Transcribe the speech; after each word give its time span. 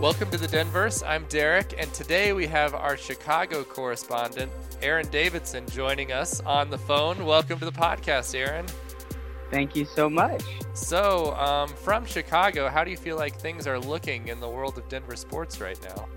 Welcome 0.00 0.30
to 0.30 0.38
the 0.38 0.46
Denverse. 0.46 1.02
I'm 1.04 1.24
Derek, 1.24 1.74
and 1.76 1.92
today 1.92 2.32
we 2.32 2.46
have 2.46 2.72
our 2.72 2.96
Chicago 2.96 3.64
correspondent, 3.64 4.52
Aaron 4.80 5.08
Davidson, 5.08 5.66
joining 5.70 6.12
us 6.12 6.40
on 6.42 6.70
the 6.70 6.78
phone. 6.78 7.24
Welcome 7.24 7.58
to 7.58 7.64
the 7.64 7.72
podcast, 7.72 8.32
Aaron. 8.32 8.64
Thank 9.50 9.74
you 9.74 9.84
so 9.84 10.08
much. 10.08 10.44
So, 10.72 11.34
um, 11.34 11.68
from 11.70 12.06
Chicago, 12.06 12.68
how 12.68 12.84
do 12.84 12.92
you 12.92 12.96
feel 12.96 13.16
like 13.16 13.40
things 13.40 13.66
are 13.66 13.80
looking 13.80 14.28
in 14.28 14.38
the 14.38 14.48
world 14.48 14.78
of 14.78 14.88
Denver 14.88 15.16
sports 15.16 15.60
right 15.60 15.78
now? 15.82 16.08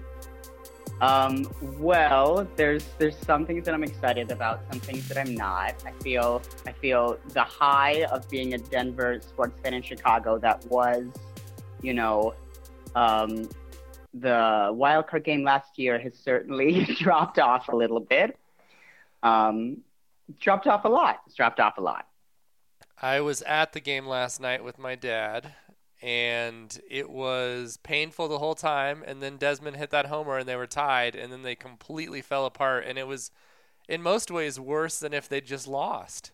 Um, 1.02 1.48
well, 1.80 2.48
there's 2.58 2.86
there's 3.00 3.18
some 3.18 3.48
things 3.48 3.66
that 3.66 3.73
I'm 3.73 3.84
excited 3.84 4.30
about, 4.30 4.62
some 4.70 4.80
things 4.80 5.08
that 5.08 5.18
I'm 5.18 5.34
not. 5.34 5.73
I 5.88 5.91
feel 6.04 6.44
I 6.68 6.72
feel 6.72 7.18
the 7.30 7.44
high 7.44 8.04
of 8.12 8.30
being 8.30 8.54
a 8.54 8.59
Denver 8.59 9.20
sports 9.22 9.59
fan 9.63 9.73
in 9.73 9.82
Chicago 9.82 10.38
that 10.38 10.63
was, 10.68 11.08
you 11.82 11.95
know, 11.95 12.36
um, 12.95 13.50
the 14.14 14.70
wildcard 14.74 15.24
game 15.24 15.44
last 15.44 15.78
year 15.78 16.00
has 16.00 16.18
certainly 16.18 16.86
dropped 17.00 17.40
off 17.40 17.68
a 17.70 17.76
little 17.76 18.00
bit. 18.00 18.38
Um, 19.24 19.78
dropped 20.40 20.68
off 20.68 20.86
a 20.86 20.90
lot. 20.90 21.22
It's 21.26 21.36
dropped 21.36 21.60
off 21.60 21.78
a 21.78 21.82
lot. 21.82 22.08
I 23.02 23.22
was 23.22 23.42
at 23.44 23.74
the 23.74 23.80
game 23.80 24.06
last 24.06 24.40
night 24.40 24.64
with 24.64 24.78
my 24.78 24.96
dad, 24.96 25.54
and 26.02 26.80
it 26.90 27.10
was 27.10 27.78
painful 27.78 28.28
the 28.28 28.40
whole 28.40 28.56
time. 28.56 29.04
And 29.06 29.22
then 29.22 29.38
Desmond 29.38 29.78
hit 29.78 29.90
that 29.92 30.08
homer, 30.08 30.38
and 30.38 30.48
they 30.48 30.56
were 30.56 30.68
tied, 30.68 31.16
and 31.16 31.32
then 31.32 31.42
they 31.42 31.56
completely 31.56 32.22
fell 32.22 32.46
apart. 32.46 32.86
And 32.86 32.98
it 32.98 33.08
was, 33.08 33.32
in 33.88 34.02
most 34.02 34.30
ways, 34.30 34.59
worse 34.59 35.00
than 35.00 35.14
if 35.14 35.28
they 35.28 35.42
just 35.42 35.68
lost. 35.68 36.32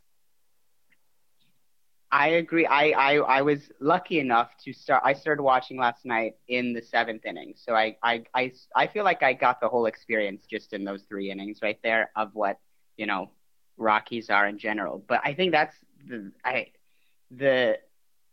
I 2.12 2.28
agree. 2.30 2.66
I, 2.66 2.92
I, 2.92 3.14
I 3.16 3.42
was 3.42 3.70
lucky 3.82 4.20
enough 4.20 4.52
to 4.64 4.72
start. 4.72 5.04
I 5.06 5.14
started 5.14 5.44
watching 5.44 5.78
last 5.78 6.06
night 6.06 6.36
in 6.48 6.74
the 6.74 6.82
seventh 6.82 7.26
inning, 7.26 7.54
so 7.58 7.76
I, 7.76 7.98
I, 8.02 8.24
I, 8.34 8.54
I 8.76 8.88
feel 8.88 9.04
like 9.04 9.24
I 9.24 9.34
got 9.34 9.60
the 9.60 9.68
whole 9.68 9.88
experience 9.88 10.46
just 10.50 10.72
in 10.72 10.86
those 10.86 11.04
three 11.04 11.32
innings 11.32 11.60
right 11.62 11.80
there 11.84 12.12
of 12.16 12.34
what 12.34 12.60
you 12.96 13.06
know 13.08 13.32
Rockies 13.76 14.30
are 14.30 14.48
in 14.48 14.58
general. 14.58 15.04
But 15.06 15.22
I 15.26 15.34
think 15.34 15.52
that's 15.52 15.76
the 16.08 16.32
I 16.46 16.68
the 17.30 17.78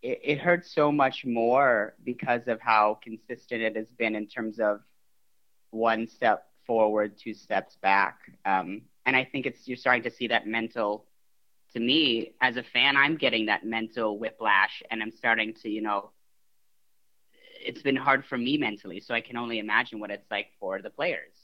it, 0.03 0.21
it 0.23 0.39
hurts 0.39 0.73
so 0.73 0.93
much 0.93 1.25
more 1.25 1.95
because 2.05 2.47
of 2.47 2.61
how 2.61 3.01
consistent 3.03 3.61
it 3.61 3.75
has 3.75 3.91
been 3.91 4.15
in 4.15 4.29
terms 4.29 4.61
of 4.61 4.83
one 5.71 6.07
step 6.07 6.47
forward, 6.65 7.19
two 7.19 7.35
steps 7.35 7.77
back. 7.83 8.21
Um, 8.45 8.83
and 9.05 9.17
I 9.17 9.25
think 9.25 9.47
it's 9.47 9.67
you're 9.67 9.77
starting 9.77 10.05
to 10.05 10.11
see 10.11 10.29
that 10.29 10.47
mental 10.47 11.07
to 11.75 11.81
me 11.81 12.33
as 12.41 12.57
a 12.57 12.63
fan, 12.63 12.97
I'm 12.97 13.17
getting 13.17 13.47
that 13.47 13.65
mental 13.65 14.19
whiplash 14.19 14.83
and 14.91 15.03
I'm 15.03 15.11
starting 15.11 15.55
to, 15.63 15.69
you 15.69 15.83
know, 15.83 16.11
it's 17.65 17.83
been 17.83 17.97
hard 17.97 18.25
for 18.25 18.39
me 18.39 18.57
mentally. 18.57 19.01
So 19.01 19.13
I 19.15 19.21
can 19.21 19.37
only 19.37 19.59
imagine 19.59 19.99
what 19.99 20.11
it's 20.11 20.31
like 20.31 20.49
for 20.61 20.81
the 20.81 20.91
players. 20.91 21.35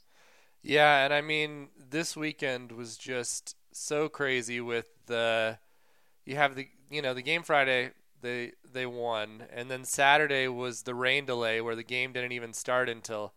Yeah. 0.63 1.03
And 1.03 1.13
I 1.13 1.21
mean, 1.21 1.69
this 1.77 2.15
weekend 2.15 2.71
was 2.71 2.97
just 2.97 3.55
so 3.73 4.07
crazy 4.07 4.61
with 4.61 4.87
the, 5.07 5.59
you 6.25 6.37
have 6.37 6.55
the, 6.55 6.67
you 6.89 7.01
know, 7.01 7.13
the 7.13 7.21
game 7.21 7.43
Friday, 7.43 7.91
they, 8.21 8.53
they 8.71 8.85
won. 8.85 9.43
And 9.51 9.69
then 9.69 9.83
Saturday 9.83 10.47
was 10.47 10.83
the 10.83 10.95
rain 10.95 11.25
delay 11.25 11.59
where 11.59 11.75
the 11.75 11.83
game 11.83 12.13
didn't 12.13 12.31
even 12.31 12.53
start 12.53 12.87
until 12.87 13.33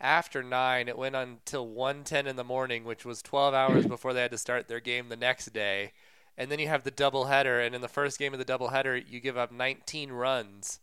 after 0.00 0.42
nine. 0.42 0.88
It 0.88 0.96
went 0.96 1.16
until 1.16 1.66
1.10 1.66 2.26
in 2.26 2.36
the 2.36 2.44
morning, 2.44 2.84
which 2.84 3.04
was 3.04 3.20
12 3.20 3.52
hours 3.52 3.86
before 3.88 4.14
they 4.14 4.22
had 4.22 4.30
to 4.30 4.38
start 4.38 4.68
their 4.68 4.80
game 4.80 5.10
the 5.10 5.16
next 5.16 5.52
day 5.52 5.92
and 6.36 6.50
then 6.50 6.58
you 6.58 6.68
have 6.68 6.84
the 6.84 6.90
doubleheader, 6.90 7.64
and 7.64 7.74
in 7.74 7.80
the 7.80 7.88
first 7.88 8.18
game 8.18 8.32
of 8.32 8.38
the 8.38 8.44
doubleheader, 8.44 9.02
you 9.08 9.20
give 9.20 9.36
up 9.36 9.52
19 9.52 10.12
runs 10.12 10.80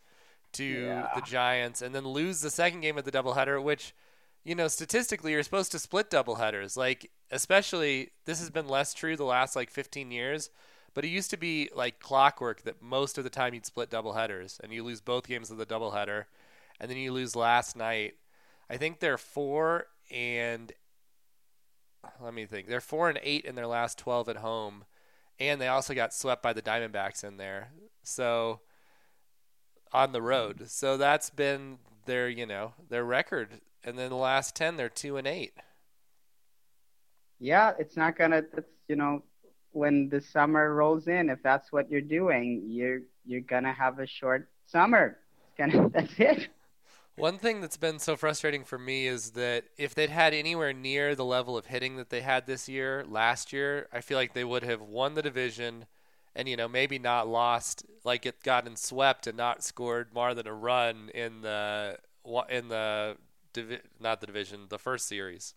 to 0.54 0.64
yeah. 0.64 1.10
the 1.16 1.22
Giants, 1.22 1.82
and 1.82 1.94
then 1.94 2.06
lose 2.06 2.42
the 2.42 2.50
second 2.50 2.82
game 2.82 2.98
of 2.98 3.06
the 3.06 3.12
doubleheader, 3.12 3.62
which, 3.62 3.94
you 4.44 4.56
know, 4.56 4.68
statistically, 4.68 5.32
you're 5.32 5.44
supposed 5.44 5.72
to 5.72 5.80
split 5.80 6.10
doubleheaders. 6.10 6.78
Like, 6.78 7.12
especially 7.32 8.12
this 8.26 8.40
has 8.40 8.50
been 8.50 8.68
less 8.68 8.94
true 8.94 9.16
the 9.16 9.24
last 9.24 9.56
like 9.56 9.70
15 9.70 10.12
years, 10.12 10.50
but 10.94 11.06
it 11.06 11.10
used 11.10 11.30
to 11.32 11.38
be 11.38 11.70
like 11.76 12.00
clockwork 12.00 12.64
that 12.64 12.82
most 12.82 13.18
of 13.18 13.24
the 13.24 13.30
time 13.30 13.54
you'd 13.54 13.66
split 13.66 13.90
doubleheaders, 13.90 14.60
and 14.60 14.72
you 14.72 14.84
lose 14.84 15.02
both 15.02 15.28
games 15.28 15.52
of 15.52 15.58
the 15.58 15.66
doubleheader, 15.66 16.26
and 16.80 16.90
then 16.90 16.98
you 16.98 17.12
lose 17.12 17.36
last 17.36 17.76
night. 17.76 18.16
I 18.70 18.78
think 18.78 19.00
they're 19.00 19.18
four 19.18 19.88
and 20.12 20.72
let 22.22 22.34
me 22.34 22.46
think. 22.46 22.68
They're 22.68 22.82
four 22.82 23.10
and 23.10 23.20
eight 23.24 23.46
in 23.46 23.56
their 23.56 23.68
last 23.68 23.98
12 23.98 24.30
at 24.30 24.38
home 24.38 24.86
and 25.40 25.60
they 25.60 25.68
also 25.68 25.94
got 25.94 26.14
swept 26.14 26.44
by 26.44 26.54
the 26.54 26.62
Diamondbacks 26.62 27.24
in 27.24 27.38
there. 27.38 27.72
So 28.04 28.62
on 29.92 30.12
the 30.12 30.22
road. 30.22 30.60
Mm. 30.60 30.70
So 30.70 30.98
that's 30.98 31.30
been 31.30 31.78
their, 32.06 32.30
you 32.30 32.46
know, 32.46 32.74
their 32.90 33.04
record. 33.04 33.62
And 33.84 33.98
then 33.98 34.10
the 34.10 34.16
last 34.16 34.56
10 34.56 34.78
they're 34.78 34.90
2 34.90 35.18
and 35.18 35.28
8. 35.28 35.54
Yeah, 37.40 37.72
it's 37.80 37.96
not 37.96 38.18
going 38.18 38.32
to 38.32 38.46
that's, 38.54 38.68
you 38.88 38.96
know, 38.96 39.24
when 39.72 40.10
the 40.10 40.20
summer 40.20 40.74
rolls 40.74 41.08
in, 41.08 41.30
if 41.30 41.42
that's 41.42 41.72
what 41.72 41.90
you're 41.90 42.02
doing, 42.02 42.64
you're 42.68 43.02
you're 43.26 43.42
going 43.42 43.64
to 43.64 43.72
have 43.72 44.00
a 44.00 44.08
short 44.08 44.50
summer. 44.66 45.18
It's 45.58 45.72
to 45.74 45.90
that's 45.94 46.20
it. 46.20 46.50
One 47.20 47.38
thing 47.38 47.62
that's 47.62 47.78
been 47.78 48.00
so 48.00 48.16
frustrating 48.16 48.64
for 48.64 48.78
me 48.78 49.08
is 49.08 49.32
that 49.32 49.66
if 49.78 49.94
they'd 49.94 50.10
had 50.10 50.34
anywhere 50.34 50.74
near 50.74 51.16
the 51.16 51.26
level 51.26 51.58
of 51.58 51.66
hitting 51.68 51.98
that 51.98 52.10
they 52.10 52.22
had 52.22 52.46
this 52.46 52.70
year, 52.70 53.06
last 53.08 53.52
year, 53.54 53.88
I 53.92 54.02
feel 54.02 54.18
like 54.18 54.34
they 54.34 54.44
would 54.44 54.64
have 54.64 54.82
won 54.82 55.14
the 55.14 55.22
division 55.22 55.86
and, 56.36 56.48
you 56.48 56.56
know, 56.56 56.68
maybe 56.68 57.00
not 57.00 57.28
lost, 57.28 57.86
like 58.04 58.26
it 58.26 58.44
gotten 58.44 58.76
swept 58.76 59.28
and 59.28 59.38
not 59.38 59.64
scored 59.64 60.14
more 60.14 60.34
than 60.34 60.48
a 60.48 60.54
run 60.54 61.10
in 61.14 61.42
the, 61.42 61.98
in 62.50 62.70
the, 62.70 63.18
divi- 63.54 63.82
not 64.00 64.22
the 64.22 64.28
division, 64.28 64.68
the 64.70 64.80
first 64.80 65.08
series, 65.08 65.56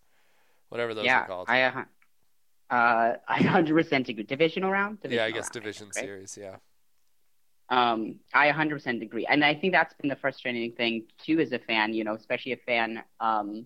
whatever 0.69 0.93
those 0.93 1.05
yeah, 1.05 1.21
are 1.21 1.27
called. 1.27 1.47
I, 1.49 1.61
uh, 1.61 3.17
I 3.27 3.39
100% 3.39 4.09
agree. 4.09 4.23
Divisional 4.23 4.71
round? 4.71 4.99
Divisional 5.01 5.23
yeah, 5.23 5.27
I 5.27 5.31
guess 5.31 5.45
round, 5.45 5.53
division 5.53 5.91
think, 5.91 6.05
series, 6.05 6.37
yeah. 6.39 6.57
Um, 7.73 8.19
I 8.33 8.47
100% 8.47 9.01
agree, 9.01 9.25
and 9.25 9.43
I 9.43 9.55
think 9.55 9.73
that's 9.73 9.93
been 9.95 10.09
the 10.09 10.15
frustrating 10.15 10.71
thing 10.73 11.03
too, 11.25 11.39
as 11.39 11.53
a 11.53 11.59
fan. 11.59 11.93
You 11.93 12.03
know, 12.03 12.13
especially 12.13 12.53
a 12.53 12.57
fan 12.57 13.03
um, 13.19 13.65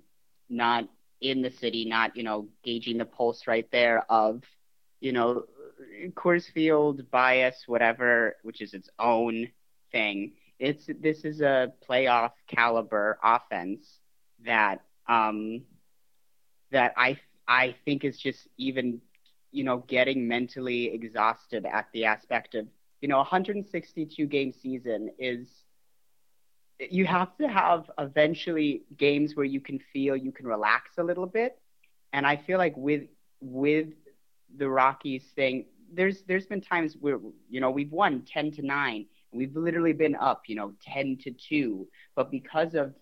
not 0.49 0.87
in 1.21 1.41
the 1.41 1.51
city, 1.51 1.85
not 1.85 2.15
you 2.15 2.23
know 2.23 2.47
gauging 2.63 2.97
the 2.97 3.05
pulse 3.05 3.47
right 3.47 3.67
there 3.71 4.05
of 4.11 4.43
you 5.01 5.11
know 5.11 5.43
Coors 6.13 6.51
Field 6.51 7.09
bias, 7.11 7.63
whatever, 7.67 8.37
which 8.43 8.61
is 8.61 8.73
its 8.73 8.89
own 8.99 9.47
thing. 9.91 10.33
It's 10.59 10.89
this 11.01 11.25
is 11.25 11.41
a 11.41 11.73
playoff 11.87 12.31
caliber 12.47 13.19
offense 13.23 13.99
that 14.45 14.81
um, 15.07 15.63
that 16.71 16.93
I 16.97 17.19
I 17.47 17.75
think 17.85 18.05
is 18.05 18.17
just 18.17 18.47
even 18.57 19.01
you 19.51 19.63
know 19.63 19.79
getting 19.87 20.27
mentally 20.27 20.93
exhausted 20.93 21.65
at 21.65 21.87
the 21.93 22.05
aspect 22.05 22.55
of 22.55 22.67
you 23.01 23.07
know, 23.07 23.17
162 23.17 24.25
game 24.25 24.51
season 24.51 25.09
is 25.19 25.47
you 26.79 27.05
have 27.05 27.35
to 27.37 27.47
have 27.47 27.89
eventually 27.97 28.83
games 28.97 29.35
where 29.35 29.45
you 29.45 29.59
can 29.59 29.79
feel 29.91 30.15
you 30.15 30.31
can 30.31 30.45
relax 30.45 30.97
a 30.97 31.03
little 31.03 31.25
bit. 31.25 31.59
And 32.13 32.25
I 32.25 32.37
feel 32.37 32.57
like 32.57 32.75
with 32.77 33.03
with 33.41 33.89
the 34.55 34.69
Rockies 34.69 35.23
thing, 35.35 35.65
there's 35.91 36.23
there's 36.23 36.45
been 36.45 36.61
times 36.61 36.95
where 36.99 37.19
you 37.49 37.61
know 37.61 37.71
we've 37.71 37.91
won 37.91 38.21
10 38.21 38.51
to 38.53 38.61
9 38.61 39.05
we've 39.31 39.55
literally 39.55 39.93
been 39.93 40.15
up 40.15 40.43
you 40.47 40.55
know 40.55 40.73
10 40.81 41.17
to 41.23 41.31
2 41.31 41.87
but 42.15 42.31
because 42.31 42.73
of 42.75 42.93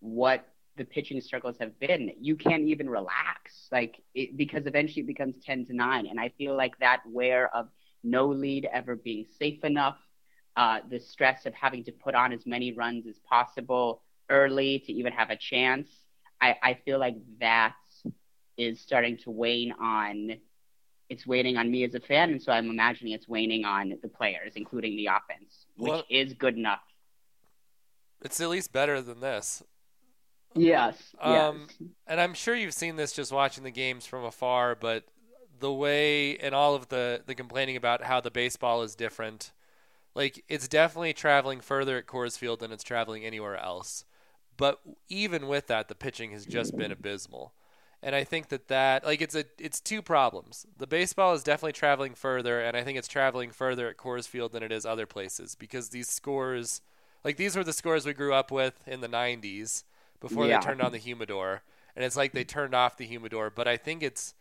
what 0.00 0.48
the 0.76 0.84
pitching 0.84 1.20
struggles 1.20 1.56
have 1.58 1.78
been 1.80 2.12
you 2.20 2.36
can't 2.36 2.64
even 2.64 2.88
relax. 2.88 3.68
Like 3.72 4.02
it, 4.14 4.36
because 4.36 4.66
eventually 4.66 5.02
it 5.02 5.06
becomes 5.06 5.36
10 5.44 5.66
to 5.66 5.74
9 5.74 6.06
and 6.06 6.20
i 6.20 6.28
feel 6.38 6.56
like 6.56 6.78
that 6.78 7.02
wear 7.06 7.54
of 7.54 7.68
no 8.06 8.26
lead 8.26 8.68
ever 8.72 8.96
being 8.96 9.26
safe 9.38 9.64
enough, 9.64 9.98
uh, 10.56 10.80
the 10.88 10.98
stress 10.98 11.44
of 11.46 11.54
having 11.54 11.84
to 11.84 11.92
put 11.92 12.14
on 12.14 12.32
as 12.32 12.46
many 12.46 12.72
runs 12.72 13.06
as 13.06 13.18
possible 13.18 14.02
early 14.30 14.78
to 14.86 14.92
even 14.92 15.12
have 15.12 15.30
a 15.30 15.36
chance. 15.36 15.88
I, 16.40 16.56
I 16.62 16.78
feel 16.84 16.98
like 16.98 17.16
that 17.40 17.74
is 18.56 18.80
starting 18.80 19.18
to 19.18 19.30
wane 19.30 19.72
on 19.72 20.36
it's 21.08 21.26
waning 21.26 21.56
on 21.56 21.70
me 21.70 21.84
as 21.84 21.94
a 21.94 22.00
fan, 22.00 22.30
and 22.30 22.42
so 22.42 22.50
I'm 22.50 22.68
imagining 22.68 23.12
it's 23.12 23.28
waning 23.28 23.64
on 23.64 23.94
the 24.02 24.08
players, 24.08 24.54
including 24.56 24.96
the 24.96 25.06
offense, 25.06 25.66
which 25.76 25.90
well, 25.90 26.02
is 26.10 26.34
good 26.34 26.56
enough. 26.56 26.80
It's 28.22 28.40
at 28.40 28.48
least 28.48 28.72
better 28.72 29.00
than 29.00 29.20
this. 29.20 29.62
Yes. 30.54 31.14
Um, 31.20 31.68
yes. 31.68 31.88
And 32.06 32.20
I'm 32.20 32.34
sure 32.34 32.56
you've 32.56 32.74
seen 32.74 32.96
this 32.96 33.12
just 33.12 33.30
watching 33.30 33.62
the 33.62 33.70
games 33.70 34.06
from 34.06 34.24
afar, 34.24 34.74
but 34.74 35.04
the 35.60 35.72
way 35.72 36.36
and 36.38 36.54
all 36.54 36.74
of 36.74 36.88
the 36.88 37.22
the 37.26 37.34
complaining 37.34 37.76
about 37.76 38.04
how 38.04 38.20
the 38.20 38.30
baseball 38.30 38.82
is 38.82 38.94
different, 38.94 39.52
like 40.14 40.44
it's 40.48 40.68
definitely 40.68 41.12
traveling 41.12 41.60
further 41.60 41.98
at 41.98 42.06
Coors 42.06 42.38
Field 42.38 42.60
than 42.60 42.72
it's 42.72 42.84
traveling 42.84 43.24
anywhere 43.24 43.56
else. 43.56 44.04
But 44.56 44.80
even 45.08 45.48
with 45.48 45.66
that, 45.68 45.88
the 45.88 45.94
pitching 45.94 46.32
has 46.32 46.46
just 46.46 46.76
been 46.76 46.92
abysmal. 46.92 47.54
And 48.02 48.14
I 48.14 48.24
think 48.24 48.48
that 48.48 48.68
that 48.68 49.04
like 49.04 49.20
it's 49.20 49.34
a 49.34 49.44
it's 49.58 49.80
two 49.80 50.02
problems. 50.02 50.66
The 50.78 50.86
baseball 50.86 51.34
is 51.34 51.42
definitely 51.42 51.72
traveling 51.72 52.14
further, 52.14 52.60
and 52.60 52.76
I 52.76 52.84
think 52.84 52.98
it's 52.98 53.08
traveling 53.08 53.50
further 53.50 53.88
at 53.88 53.96
Coors 53.96 54.28
Field 54.28 54.52
than 54.52 54.62
it 54.62 54.72
is 54.72 54.86
other 54.86 55.06
places 55.06 55.54
because 55.54 55.88
these 55.90 56.08
scores, 56.08 56.80
Like 57.24 57.36
these 57.36 57.56
were 57.56 57.64
the 57.64 57.72
scores 57.72 58.06
we 58.06 58.12
grew 58.14 58.32
up 58.34 58.50
with 58.50 58.86
in 58.86 59.00
the 59.00 59.08
90s 59.08 59.84
before 60.20 60.46
Yeah. 60.46 60.58
they 60.58 60.58
turned 60.58 60.82
on 60.82 60.92
the 60.92 60.98
humidor. 60.98 61.62
And 61.94 62.04
it's 62.04 62.16
like 62.16 62.32
they 62.32 62.44
turned 62.44 62.74
off 62.74 62.96
the 62.96 63.06
humidor, 63.06 63.50
but 63.50 63.66
I 63.66 63.76
think 63.76 64.02
it's 64.02 64.34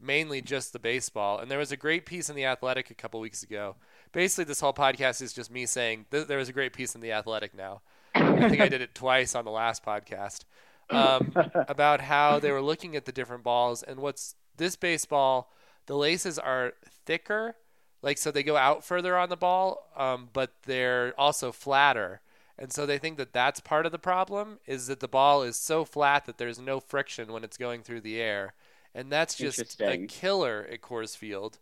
mainly 0.00 0.40
just 0.40 0.72
the 0.72 0.78
baseball. 0.78 1.38
And 1.38 1.50
there 1.50 1.58
was 1.58 1.72
a 1.72 1.76
great 1.76 2.06
piece 2.06 2.28
in 2.28 2.36
the 2.36 2.44
Athletic 2.44 2.90
a 2.90 2.94
couple 2.94 3.20
weeks 3.20 3.42
ago. 3.42 3.76
Basically, 4.12 4.44
this 4.44 4.60
whole 4.60 4.72
podcast 4.72 5.22
is 5.22 5.32
just 5.32 5.50
me 5.50 5.66
saying 5.66 6.06
th- 6.10 6.26
there 6.26 6.38
was 6.38 6.48
a 6.48 6.52
great 6.52 6.72
piece 6.72 6.94
in 6.94 7.00
the 7.00 7.12
Athletic 7.12 7.54
now. 7.54 7.82
I 8.14 8.48
think 8.48 8.62
I 8.62 8.68
did 8.68 8.80
it 8.80 8.94
twice 8.94 9.34
on 9.34 9.44
the 9.44 9.50
last 9.50 9.84
podcast 9.84 10.44
um, 10.90 11.32
about 11.68 12.00
how 12.00 12.38
they 12.38 12.50
were 12.50 12.62
looking 12.62 12.96
at 12.96 13.04
the 13.04 13.12
different 13.12 13.44
balls 13.44 13.82
and 13.82 14.00
what's 14.00 14.34
this 14.56 14.76
baseball. 14.76 15.52
The 15.86 15.96
laces 15.96 16.38
are 16.38 16.72
thicker, 17.04 17.56
like 18.02 18.18
so 18.18 18.30
they 18.30 18.42
go 18.42 18.56
out 18.56 18.84
further 18.84 19.16
on 19.16 19.28
the 19.28 19.36
ball, 19.36 19.88
um, 19.96 20.28
but 20.32 20.52
they're 20.64 21.14
also 21.18 21.52
flatter. 21.52 22.20
And 22.58 22.72
so 22.72 22.86
they 22.86 22.98
think 22.98 23.18
that 23.18 23.32
that's 23.32 23.60
part 23.60 23.84
of 23.86 23.92
the 23.92 23.98
problem 23.98 24.58
is 24.66 24.86
that 24.86 25.00
the 25.00 25.08
ball 25.08 25.42
is 25.42 25.56
so 25.56 25.84
flat 25.84 26.24
that 26.24 26.38
there's 26.38 26.58
no 26.58 26.80
friction 26.80 27.32
when 27.32 27.44
it's 27.44 27.58
going 27.58 27.82
through 27.82 28.00
the 28.00 28.20
air, 28.20 28.54
and 28.96 29.12
that's 29.12 29.34
just 29.34 29.80
a 29.80 30.06
killer 30.06 30.66
at 30.72 30.80
Coors 30.80 31.16
Field. 31.16 31.58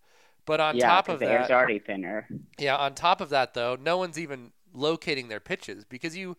But 0.47 0.61
on 0.61 0.77
yeah, 0.77 0.89
top 0.89 1.09
of 1.09 1.19
the 1.19 1.27
that, 1.27 1.33
air's 1.33 1.51
already 1.51 1.81
thinner. 1.81 2.29
yeah, 2.59 2.77
on 2.77 2.95
top 2.95 3.21
of 3.21 3.31
that 3.31 3.55
though, 3.55 3.77
no 3.79 3.99
one's 3.99 4.19
even 4.19 4.53
locating 4.73 5.29
their 5.29 5.41
pitches 5.41 5.85
because 5.85 6.17
you 6.17 6.37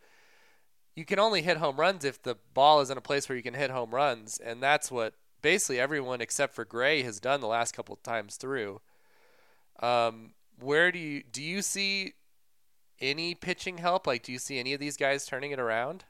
you 0.96 1.04
can 1.04 1.20
only 1.20 1.42
hit 1.42 1.58
home 1.58 1.78
runs 1.78 2.06
if 2.06 2.24
the 2.24 2.38
ball 2.54 2.80
is 2.80 2.90
in 2.90 2.98
a 2.98 3.02
place 3.02 3.28
where 3.28 3.36
you 3.36 3.44
can 3.44 3.54
hit 3.54 3.70
home 3.70 3.94
runs, 3.94 4.38
and 4.38 4.64
that's 4.64 4.90
what 4.90 5.14
basically 5.42 5.80
everyone 5.80 6.22
except 6.22 6.56
for 6.56 6.64
Gray 6.64 7.04
has 7.04 7.20
done 7.20 7.42
the 7.42 7.48
last 7.48 7.76
couple 7.76 7.94
of 7.94 8.02
times 8.02 8.38
through. 8.38 8.80
Um, 9.82 10.32
where 10.60 10.92
do 10.92 11.00
you 11.00 11.24
do 11.30 11.44
you 11.44 11.62
see 11.62 12.14
any 13.02 13.36
pitching 13.36 13.80
help? 13.80 14.08
Like, 14.08 14.24
do 14.24 14.32
you 14.32 14.40
see 14.40 14.60
any 14.60 14.74
of 14.74 14.80
these 14.80 14.96
guys 14.96 15.26
turning 15.26 15.52
it 15.52 15.60
around? 15.60 16.06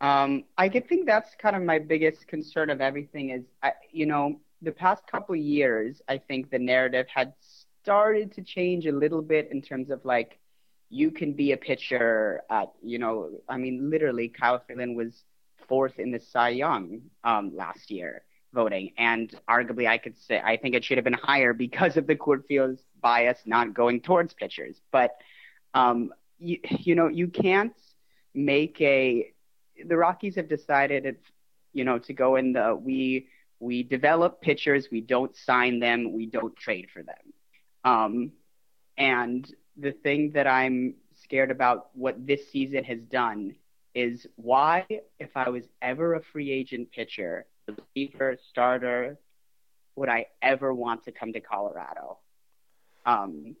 Um, 0.00 0.44
I 0.58 0.68
think 0.68 1.06
that's 1.06 1.30
kind 1.40 1.56
of 1.56 1.62
my 1.62 1.78
biggest 1.78 2.26
concern 2.26 2.70
of 2.70 2.80
everything 2.80 3.30
is, 3.30 3.44
I, 3.62 3.72
you 3.90 4.06
know, 4.06 4.40
the 4.60 4.72
past 4.72 5.06
couple 5.06 5.36
years, 5.36 6.02
I 6.08 6.18
think 6.18 6.50
the 6.50 6.58
narrative 6.58 7.06
had 7.12 7.34
started 7.82 8.32
to 8.34 8.42
change 8.42 8.86
a 8.86 8.92
little 8.92 9.22
bit 9.22 9.50
in 9.50 9.62
terms 9.62 9.90
of 9.90 10.04
like, 10.04 10.38
you 10.90 11.10
can 11.10 11.32
be 11.32 11.52
a 11.52 11.56
pitcher 11.56 12.42
at, 12.50 12.72
you 12.82 12.98
know, 12.98 13.30
I 13.48 13.56
mean, 13.56 13.90
literally, 13.90 14.28
Kyle 14.28 14.62
Freeland 14.64 14.96
was 14.96 15.24
fourth 15.68 15.98
in 15.98 16.10
the 16.10 16.20
Cy 16.20 16.50
Young 16.50 17.00
um, 17.24 17.56
last 17.56 17.90
year 17.90 18.24
voting, 18.54 18.92
and 18.96 19.34
arguably, 19.50 19.86
I 19.86 19.98
could 19.98 20.16
say 20.16 20.40
I 20.40 20.56
think 20.56 20.74
it 20.74 20.84
should 20.84 20.96
have 20.96 21.04
been 21.04 21.12
higher 21.12 21.52
because 21.52 21.96
of 21.96 22.06
the 22.06 22.14
Coors 22.14 22.46
Field's 22.46 22.82
bias 23.02 23.38
not 23.44 23.74
going 23.74 24.00
towards 24.00 24.32
pitchers. 24.32 24.80
But 24.92 25.10
um, 25.74 26.14
you, 26.38 26.58
you 26.78 26.94
know, 26.94 27.08
you 27.08 27.28
can't 27.28 27.74
make 28.32 28.80
a 28.80 29.33
the 29.86 29.96
Rockies 29.96 30.36
have 30.36 30.48
decided 30.48 31.06
it's 31.06 31.26
you 31.72 31.84
know 31.84 31.98
to 31.98 32.12
go 32.12 32.36
in 32.36 32.52
the 32.52 32.74
we 32.74 33.28
we 33.60 33.82
develop 33.82 34.40
pitchers, 34.40 34.88
we 34.90 35.00
don't 35.00 35.34
sign 35.36 35.80
them, 35.80 36.12
we 36.12 36.26
don't 36.26 36.56
trade 36.56 36.88
for 36.92 37.02
them. 37.02 37.32
Um, 37.84 38.32
and 38.98 39.50
the 39.76 39.92
thing 39.92 40.32
that 40.32 40.46
I'm 40.46 40.94
scared 41.22 41.50
about 41.50 41.88
what 41.94 42.26
this 42.26 42.50
season 42.50 42.84
has 42.84 43.00
done 43.00 43.54
is 43.94 44.26
why, 44.36 44.86
if 45.18 45.30
I 45.36 45.48
was 45.48 45.64
ever 45.80 46.14
a 46.14 46.22
free 46.22 46.50
agent 46.50 46.90
pitcher, 46.92 47.46
reliever, 47.66 48.36
starter, 48.50 49.18
would 49.96 50.08
I 50.08 50.26
ever 50.42 50.74
want 50.74 51.04
to 51.04 51.12
come 51.12 51.32
to 51.32 51.40
Colorado? 51.40 52.18
Um, 53.06 53.56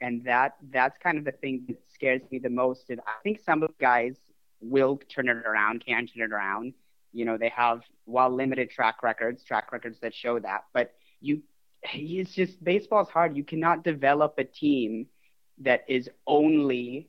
and 0.00 0.24
that 0.24 0.56
that's 0.70 0.98
kind 0.98 1.18
of 1.18 1.24
the 1.24 1.32
thing 1.32 1.64
that 1.68 1.78
scares 1.92 2.20
me 2.30 2.38
the 2.38 2.50
most. 2.50 2.90
And 2.90 3.00
I 3.00 3.22
think 3.22 3.40
some 3.40 3.62
of 3.62 3.68
the 3.68 3.74
guys 3.80 4.16
will 4.60 5.00
turn 5.08 5.28
it 5.28 5.36
around, 5.36 5.84
can 5.84 6.06
turn 6.06 6.24
it 6.24 6.32
around. 6.32 6.74
You 7.12 7.24
know, 7.24 7.38
they 7.38 7.50
have 7.50 7.80
while 8.04 8.30
limited 8.30 8.70
track 8.70 9.02
records, 9.02 9.42
track 9.44 9.72
records 9.72 9.98
that 10.00 10.14
show 10.14 10.38
that. 10.38 10.64
But 10.72 10.94
you, 11.20 11.42
it's 11.82 12.34
just 12.34 12.62
baseball's 12.62 13.08
hard. 13.08 13.36
You 13.36 13.44
cannot 13.44 13.84
develop 13.84 14.34
a 14.38 14.44
team 14.44 15.06
that 15.58 15.84
is 15.88 16.10
only 16.26 17.08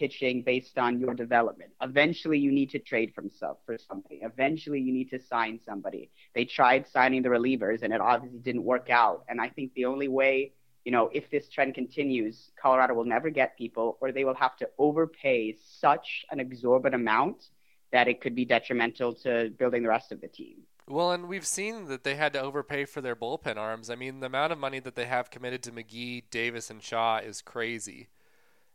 pitching 0.00 0.42
based 0.42 0.78
on 0.78 0.98
your 0.98 1.14
development. 1.14 1.70
Eventually, 1.82 2.38
you 2.38 2.50
need 2.50 2.70
to 2.70 2.78
trade 2.78 3.12
from 3.14 3.28
some 3.28 3.56
for 3.66 3.76
somebody. 3.76 4.20
Eventually, 4.22 4.80
you 4.80 4.92
need 4.92 5.10
to 5.10 5.20
sign 5.20 5.60
somebody. 5.64 6.10
They 6.34 6.44
tried 6.44 6.88
signing 6.88 7.22
the 7.22 7.28
relievers, 7.28 7.82
and 7.82 7.92
it 7.92 8.00
obviously 8.00 8.38
didn't 8.38 8.64
work 8.64 8.88
out. 8.88 9.24
And 9.28 9.40
I 9.40 9.48
think 9.48 9.74
the 9.74 9.84
only 9.84 10.08
way 10.08 10.52
you 10.84 10.92
know, 10.92 11.10
if 11.12 11.30
this 11.30 11.48
trend 11.48 11.74
continues, 11.74 12.50
Colorado 12.60 12.94
will 12.94 13.04
never 13.04 13.30
get 13.30 13.56
people, 13.56 13.98
or 14.00 14.12
they 14.12 14.24
will 14.24 14.34
have 14.34 14.56
to 14.56 14.68
overpay 14.78 15.56
such 15.62 16.24
an 16.30 16.40
exorbitant 16.40 17.00
amount 17.00 17.48
that 17.92 18.08
it 18.08 18.20
could 18.20 18.34
be 18.34 18.44
detrimental 18.44 19.12
to 19.12 19.50
building 19.58 19.82
the 19.82 19.88
rest 19.88 20.12
of 20.12 20.20
the 20.20 20.28
team. 20.28 20.58
Well, 20.88 21.12
and 21.12 21.28
we've 21.28 21.46
seen 21.46 21.86
that 21.86 22.02
they 22.02 22.16
had 22.16 22.32
to 22.32 22.40
overpay 22.40 22.86
for 22.86 23.00
their 23.00 23.14
bullpen 23.14 23.56
arms. 23.56 23.90
I 23.90 23.94
mean, 23.94 24.20
the 24.20 24.26
amount 24.26 24.52
of 24.52 24.58
money 24.58 24.80
that 24.80 24.96
they 24.96 25.04
have 25.04 25.30
committed 25.30 25.62
to 25.64 25.70
McGee, 25.70 26.24
Davis, 26.30 26.70
and 26.70 26.82
Shaw 26.82 27.18
is 27.18 27.42
crazy. 27.42 28.08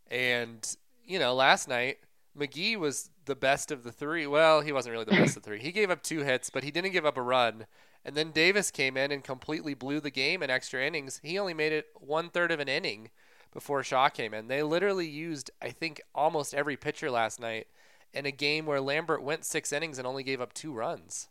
And, 0.10 0.66
you 1.06 1.20
know, 1.20 1.34
last 1.34 1.68
night, 1.68 1.98
McGee 2.38 2.78
was 2.78 3.10
the 3.26 3.36
best 3.36 3.72
of 3.72 3.84
the 3.84 3.92
three. 3.92 4.28
Well, 4.28 4.62
he 4.62 4.72
wasn't 4.72 4.94
really 4.94 5.06
the 5.06 5.12
best 5.12 5.38
of 5.38 5.44
three. 5.44 5.60
He 5.60 5.72
gave 5.72 5.90
up 5.90 6.04
two 6.04 6.20
hits, 6.20 6.50
but 6.50 6.64
he 6.64 6.72
didn't 6.72 6.92
give 6.92 7.06
up 7.06 7.18
a 7.18 7.22
run. 7.22 7.66
And 8.04 8.16
then 8.16 8.32
Davis 8.32 8.72
came 8.72 8.98
in 8.98 9.12
and 9.12 9.24
completely 9.24 9.74
blew 9.74 10.00
the 10.00 10.12
game 10.12 10.44
in 10.44 10.50
extra 10.50 10.86
innings. 10.86 11.20
He 11.24 11.40
only 11.40 11.54
made 11.54 11.72
it 11.72 11.88
one 11.96 12.30
third 12.30 12.52
of 12.52 12.60
an 12.60 12.68
inning 12.68 13.10
before 13.54 13.84
Shaw 13.84 14.10
came 14.10 14.34
in. 14.34 14.48
They 14.48 14.62
literally 14.62 15.08
used, 15.08 15.50
I 15.62 15.70
think, 15.70 16.02
almost 16.14 16.54
every 16.54 16.78
pitcher 16.78 17.10
last 17.10 17.40
night 17.40 17.68
in 18.14 18.26
a 18.26 18.32
game 18.32 18.66
where 18.66 18.82
Lambert 18.82 19.24
went 19.24 19.46
six 19.46 19.72
innings 19.74 19.98
and 19.98 20.06
only 20.06 20.24
gave 20.24 20.42
up 20.42 20.54
two 20.54 20.74
runs. 20.74 21.30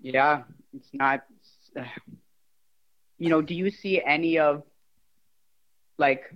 Yeah, 0.00 0.42
it's 0.74 0.88
not. 0.92 1.24
You 3.22 3.28
know, 3.28 3.42
do 3.42 3.54
you 3.54 3.70
see 3.70 4.00
any 4.02 4.38
of, 4.38 4.62
like, 5.98 6.34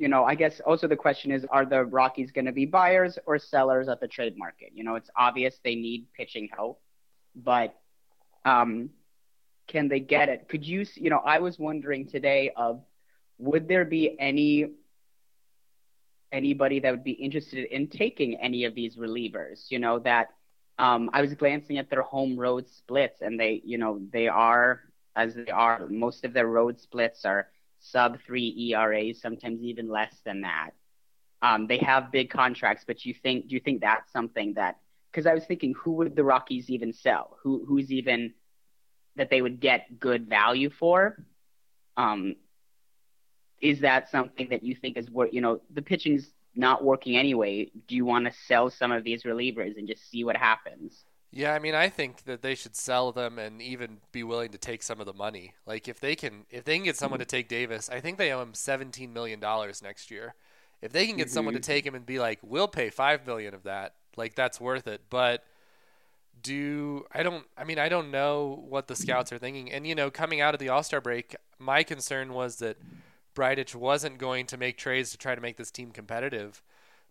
you 0.00 0.08
know, 0.08 0.24
I 0.24 0.34
guess 0.34 0.60
also 0.60 0.88
the 0.88 0.96
question 0.96 1.30
is 1.30 1.44
are 1.50 1.66
the 1.66 1.84
Rockies 1.84 2.32
going 2.32 2.46
to 2.46 2.52
be 2.52 2.64
buyers 2.64 3.18
or 3.26 3.38
sellers 3.38 3.86
at 3.86 4.00
the 4.00 4.08
trade 4.08 4.34
market? 4.36 4.70
You 4.72 4.82
know, 4.82 4.94
it's 4.94 5.10
obvious 5.14 5.60
they 5.62 5.74
need 5.74 6.06
pitching 6.14 6.48
help, 6.56 6.80
but 7.36 7.78
um, 8.46 8.88
can 9.68 9.88
they 9.88 10.00
get 10.00 10.30
it? 10.30 10.48
Could 10.48 10.64
you, 10.64 10.86
you 10.94 11.10
know, 11.10 11.18
I 11.18 11.40
was 11.40 11.58
wondering 11.58 12.06
today 12.06 12.50
of 12.56 12.82
would 13.36 13.68
there 13.68 13.84
be 13.84 14.18
any 14.18 14.72
anybody 16.32 16.80
that 16.80 16.90
would 16.92 17.04
be 17.04 17.12
interested 17.12 17.66
in 17.70 17.88
taking 17.88 18.36
any 18.36 18.64
of 18.64 18.74
these 18.74 18.96
relievers? 18.96 19.66
You 19.68 19.80
know 19.80 19.98
that 19.98 20.28
um, 20.78 21.10
I 21.12 21.20
was 21.20 21.34
glancing 21.34 21.76
at 21.76 21.90
their 21.90 22.02
home 22.02 22.38
road 22.38 22.70
splits, 22.70 23.20
and 23.20 23.38
they, 23.38 23.60
you 23.66 23.76
know, 23.76 24.00
they 24.10 24.28
are 24.28 24.80
as 25.14 25.34
they 25.34 25.50
are. 25.52 25.86
Most 25.90 26.24
of 26.24 26.32
their 26.32 26.46
road 26.46 26.80
splits 26.80 27.26
are 27.26 27.48
sub 27.80 28.18
three 28.26 28.72
ERAs, 28.72 29.20
sometimes 29.20 29.62
even 29.62 29.88
less 29.88 30.14
than 30.24 30.42
that. 30.42 30.70
Um, 31.42 31.66
they 31.66 31.78
have 31.78 32.12
big 32.12 32.30
contracts, 32.30 32.84
but 32.86 33.04
you 33.04 33.14
think, 33.14 33.48
do 33.48 33.54
you 33.54 33.60
think 33.60 33.80
that's 33.80 34.12
something 34.12 34.54
that? 34.54 34.78
Because 35.10 35.26
I 35.26 35.34
was 35.34 35.44
thinking, 35.44 35.74
who 35.74 35.92
would 35.92 36.14
the 36.14 36.22
Rockies 36.22 36.70
even 36.70 36.92
sell? 36.92 37.36
Who, 37.42 37.64
who's 37.66 37.90
even 37.90 38.34
that 39.16 39.30
they 39.30 39.42
would 39.42 39.58
get 39.58 39.98
good 39.98 40.28
value 40.28 40.70
for? 40.70 41.24
Um, 41.96 42.36
is 43.60 43.80
that 43.80 44.10
something 44.10 44.48
that 44.50 44.62
you 44.62 44.74
think 44.74 44.96
is 44.96 45.10
worth? 45.10 45.32
You 45.32 45.40
know, 45.40 45.60
the 45.72 45.82
pitching's 45.82 46.30
not 46.54 46.84
working 46.84 47.16
anyway. 47.16 47.70
Do 47.88 47.96
you 47.96 48.04
want 48.04 48.26
to 48.26 48.32
sell 48.46 48.70
some 48.70 48.92
of 48.92 49.02
these 49.02 49.24
relievers 49.24 49.76
and 49.76 49.88
just 49.88 50.08
see 50.10 50.24
what 50.24 50.36
happens? 50.36 51.04
Yeah, 51.32 51.54
I 51.54 51.60
mean, 51.60 51.74
I 51.76 51.88
think 51.88 52.24
that 52.24 52.42
they 52.42 52.56
should 52.56 52.74
sell 52.74 53.12
them 53.12 53.38
and 53.38 53.62
even 53.62 53.98
be 54.10 54.24
willing 54.24 54.50
to 54.50 54.58
take 54.58 54.82
some 54.82 54.98
of 54.98 55.06
the 55.06 55.12
money. 55.12 55.54
Like 55.64 55.86
if 55.86 56.00
they 56.00 56.16
can, 56.16 56.44
if 56.50 56.64
they 56.64 56.76
can 56.76 56.84
get 56.84 56.96
someone 56.96 57.20
to 57.20 57.24
mm-hmm. 57.24 57.30
take 57.30 57.48
Davis, 57.48 57.88
I 57.88 58.00
think 58.00 58.18
they 58.18 58.32
owe 58.32 58.42
him 58.42 58.54
seventeen 58.54 59.12
million 59.12 59.38
dollars 59.38 59.80
next 59.82 60.10
year. 60.10 60.34
If 60.82 60.92
they 60.92 61.06
can 61.06 61.16
get 61.16 61.30
someone 61.30 61.54
to 61.54 61.60
mm-hmm. 61.60 61.72
take 61.72 61.86
him 61.86 61.94
and 61.94 62.04
be 62.04 62.18
like, 62.18 62.40
"We'll 62.42 62.66
pay 62.66 62.90
five 62.90 63.26
million 63.26 63.54
of 63.54 63.62
that," 63.62 63.94
like 64.16 64.34
that's 64.34 64.60
worth 64.60 64.88
it. 64.88 65.02
But 65.08 65.44
do 66.42 67.04
I 67.12 67.22
don't? 67.22 67.44
I 67.56 67.62
mean, 67.62 67.78
I 67.78 67.88
don't 67.88 68.10
know 68.10 68.64
what 68.68 68.88
the 68.88 68.96
scouts 68.96 69.32
are 69.32 69.38
thinking. 69.38 69.70
And 69.70 69.86
you 69.86 69.94
know, 69.94 70.10
coming 70.10 70.40
out 70.40 70.54
of 70.54 70.60
the 70.60 70.68
All 70.70 70.82
Star 70.82 71.00
break, 71.00 71.36
my 71.58 71.84
concern 71.84 72.32
was 72.32 72.56
that 72.56 72.76
Bridich 73.36 73.74
wasn't 73.76 74.18
going 74.18 74.46
to 74.46 74.56
make 74.56 74.78
trades 74.78 75.10
to 75.12 75.18
try 75.18 75.34
to 75.34 75.40
make 75.40 75.56
this 75.56 75.70
team 75.70 75.92
competitive. 75.92 76.62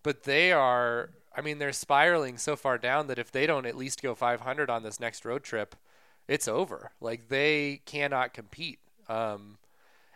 But 0.03 0.23
they 0.23 0.51
are 0.51 1.11
I 1.35 1.41
mean, 1.41 1.59
they're 1.59 1.73
spiraling 1.73 2.37
so 2.37 2.55
far 2.55 2.77
down 2.77 3.07
that 3.07 3.19
if 3.19 3.31
they 3.31 3.45
don't 3.47 3.65
at 3.65 3.77
least 3.77 4.01
go 4.01 4.15
500 4.15 4.69
on 4.69 4.83
this 4.83 4.99
next 4.99 5.25
road 5.25 5.43
trip, 5.43 5.75
it's 6.27 6.47
over. 6.47 6.91
Like 7.01 7.29
they 7.29 7.81
cannot 7.85 8.33
compete. 8.33 8.79
Um, 9.07 9.57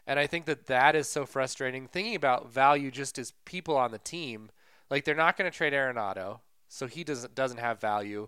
and 0.08 0.20
I 0.20 0.28
think 0.28 0.46
that 0.46 0.68
that 0.68 0.96
is 0.96 1.08
so 1.10 1.26
frustrating. 1.26 1.88
Thinking 1.88 2.16
about 2.16 2.52
value 2.52 2.92
just 2.92 3.18
as 3.20 3.32
people 3.46 3.78
on 3.78 3.92
the 3.92 4.00
team, 4.00 4.50
like 4.90 5.06
they're 5.06 5.16
not 5.16 5.38
going 5.38 5.50
to 5.52 5.56
trade 5.58 5.74
Arenado, 5.74 6.40
so 6.70 6.88
he 6.88 7.04
doesn't 7.04 7.36
doesn't 7.36 7.60
have 7.60 7.80
value. 7.82 8.28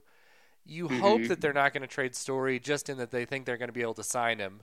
You 0.66 0.90
Mhm. 0.90 1.02
hope 1.02 1.28
that 1.28 1.42
they're 1.42 1.54
not 1.54 1.74
going 1.74 1.82
to 1.84 1.88
trade 1.88 2.16
Story 2.16 2.60
just 2.60 2.90
in 2.90 2.98
that 2.98 3.12
they 3.12 3.26
think 3.26 3.46
they're 3.46 3.58
going 3.58 3.70
to 3.70 3.74
be 3.74 3.82
able 3.82 3.96
to 3.96 4.04
sign 4.04 4.40
him. 4.40 4.62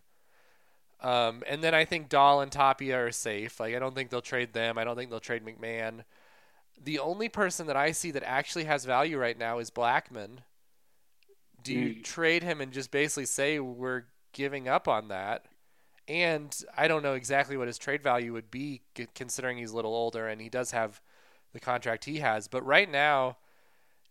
Um, 1.00 1.42
and 1.48 1.64
then 1.64 1.74
I 1.74 1.84
think 1.84 2.08
Dahl 2.08 2.40
and 2.40 2.52
Tapia 2.52 2.96
are 3.06 3.12
safe. 3.12 3.58
Like 3.58 3.74
I 3.74 3.78
don't 3.78 3.94
think 3.94 4.10
they'll 4.10 4.20
trade 4.20 4.52
them. 4.52 4.78
I 4.78 4.84
don't 4.84 4.96
think 4.96 5.10
they'll 5.10 5.20
trade 5.20 5.44
McMahon 5.44 6.04
the 6.82 6.98
only 6.98 7.28
person 7.28 7.66
that 7.68 7.76
I 7.76 7.92
see 7.92 8.10
that 8.12 8.22
actually 8.24 8.64
has 8.64 8.84
value 8.84 9.18
right 9.18 9.38
now 9.38 9.58
is 9.58 9.70
Blackmon. 9.70 10.38
Do 11.62 11.72
you 11.72 11.94
Mm. 11.94 12.02
trade 12.02 12.42
him 12.42 12.60
and 12.60 12.72
just 12.72 12.90
basically 12.90 13.26
say 13.26 13.58
we're 13.60 14.04
giving 14.32 14.68
up 14.68 14.88
on 14.88 15.08
that? 15.08 15.46
And 16.08 16.56
I 16.76 16.88
don't 16.88 17.02
know 17.02 17.14
exactly 17.14 17.56
what 17.56 17.68
his 17.68 17.78
trade 17.78 18.02
value 18.02 18.32
would 18.32 18.50
be, 18.50 18.82
considering 19.14 19.58
he's 19.58 19.72
a 19.72 19.76
little 19.76 19.94
older 19.94 20.28
and 20.28 20.40
he 20.40 20.48
does 20.48 20.72
have 20.72 21.00
the 21.52 21.60
contract 21.60 22.04
he 22.06 22.18
has. 22.18 22.48
But 22.48 22.64
right 22.66 22.90
now, 22.90 23.38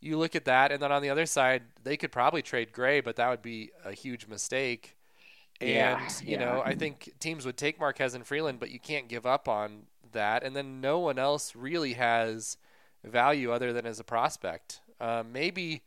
you 0.01 0.17
look 0.17 0.35
at 0.35 0.45
that, 0.45 0.71
and 0.71 0.81
then 0.81 0.91
on 0.91 1.01
the 1.01 1.09
other 1.11 1.25
side, 1.27 1.63
they 1.83 1.97
could 1.97 2.11
probably 2.11 2.41
trade 2.41 2.73
Gray, 2.73 3.01
but 3.01 3.17
that 3.17 3.29
would 3.29 3.41
be 3.43 3.71
a 3.85 3.93
huge 3.93 4.27
mistake. 4.27 4.97
And 5.61 5.99
Yeah, 5.99 5.99
you 6.21 6.37
yeah. 6.37 6.37
know, 6.37 6.61
I 6.61 6.75
think 6.75 7.13
teams 7.19 7.45
would 7.45 7.57
take 7.57 7.79
Marquez 7.79 8.15
and 8.15 8.25
Freeland, 8.27 8.59
but 8.59 8.71
you 8.71 8.79
can't 8.79 9.09
give 9.09 9.25
up 9.25 9.47
on 9.47 9.87
that. 10.13 10.43
And 10.43 10.55
then 10.55 10.81
no 10.81 10.99
one 10.99 11.19
else 11.19 11.55
really 11.55 11.93
has 11.93 12.57
value 13.03 13.51
other 13.51 13.73
than 13.73 13.85
as 13.85 13.99
a 13.99 14.03
prospect. 14.03 14.81
Uh, 14.99 15.23
maybe 15.29 15.83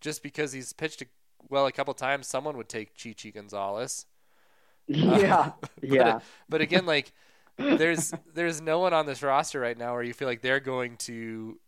just 0.00 0.22
because 0.22 0.52
he's 0.52 0.72
pitched 0.72 1.02
a, 1.02 1.06
well 1.48 1.66
a 1.66 1.72
couple 1.72 1.94
times, 1.94 2.26
someone 2.26 2.56
would 2.56 2.68
take 2.68 2.94
Chichi 2.94 3.30
Gonzalez. 3.32 4.06
yeah, 4.86 5.52
yeah, 5.82 6.20
But 6.48 6.60
again, 6.60 6.86
like 6.86 7.12
there's 7.56 8.12
there's 8.34 8.60
no 8.60 8.80
one 8.80 8.92
on 8.92 9.06
this 9.06 9.22
roster 9.22 9.60
right 9.60 9.78
now 9.78 9.92
where 9.94 10.02
you 10.02 10.12
feel 10.12 10.28
like 10.28 10.42
they're 10.42 10.60
going 10.60 10.96
to 10.98 11.58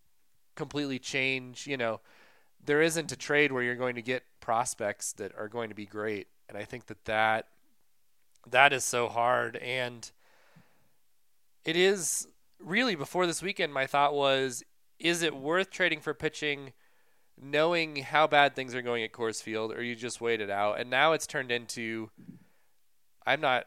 completely 0.54 0.98
change. 0.98 1.66
You 1.66 1.76
know, 1.76 2.00
there 2.64 2.82
isn't 2.82 3.12
a 3.12 3.16
trade 3.16 3.52
where 3.52 3.62
you're 3.62 3.76
going 3.76 3.94
to 3.96 4.02
get 4.02 4.24
prospects 4.40 5.12
that 5.14 5.32
are 5.36 5.48
going 5.48 5.68
to 5.70 5.74
be 5.74 5.86
great, 5.86 6.28
and 6.48 6.58
I 6.58 6.64
think 6.64 6.86
that 6.86 7.04
that 7.06 7.48
that 8.50 8.72
is 8.72 8.84
so 8.84 9.08
hard. 9.08 9.56
And 9.56 10.10
it 11.66 11.76
is 11.76 12.26
really 12.58 12.94
before 12.94 13.26
this 13.26 13.42
weekend. 13.42 13.74
My 13.74 13.86
thought 13.86 14.14
was, 14.14 14.62
is 14.98 15.20
it 15.22 15.36
worth 15.36 15.70
trading 15.70 16.00
for 16.00 16.14
pitching? 16.14 16.72
Knowing 17.38 17.96
how 17.96 18.26
bad 18.26 18.56
things 18.56 18.74
are 18.74 18.80
going 18.80 19.04
at 19.04 19.12
Coors 19.12 19.42
Field, 19.42 19.70
or 19.72 19.82
you 19.82 19.94
just 19.94 20.22
wait 20.22 20.40
it 20.40 20.48
out, 20.48 20.80
and 20.80 20.88
now 20.88 21.12
it's 21.12 21.26
turned 21.26 21.50
into. 21.52 22.08
I'm 23.26 23.42
not. 23.42 23.66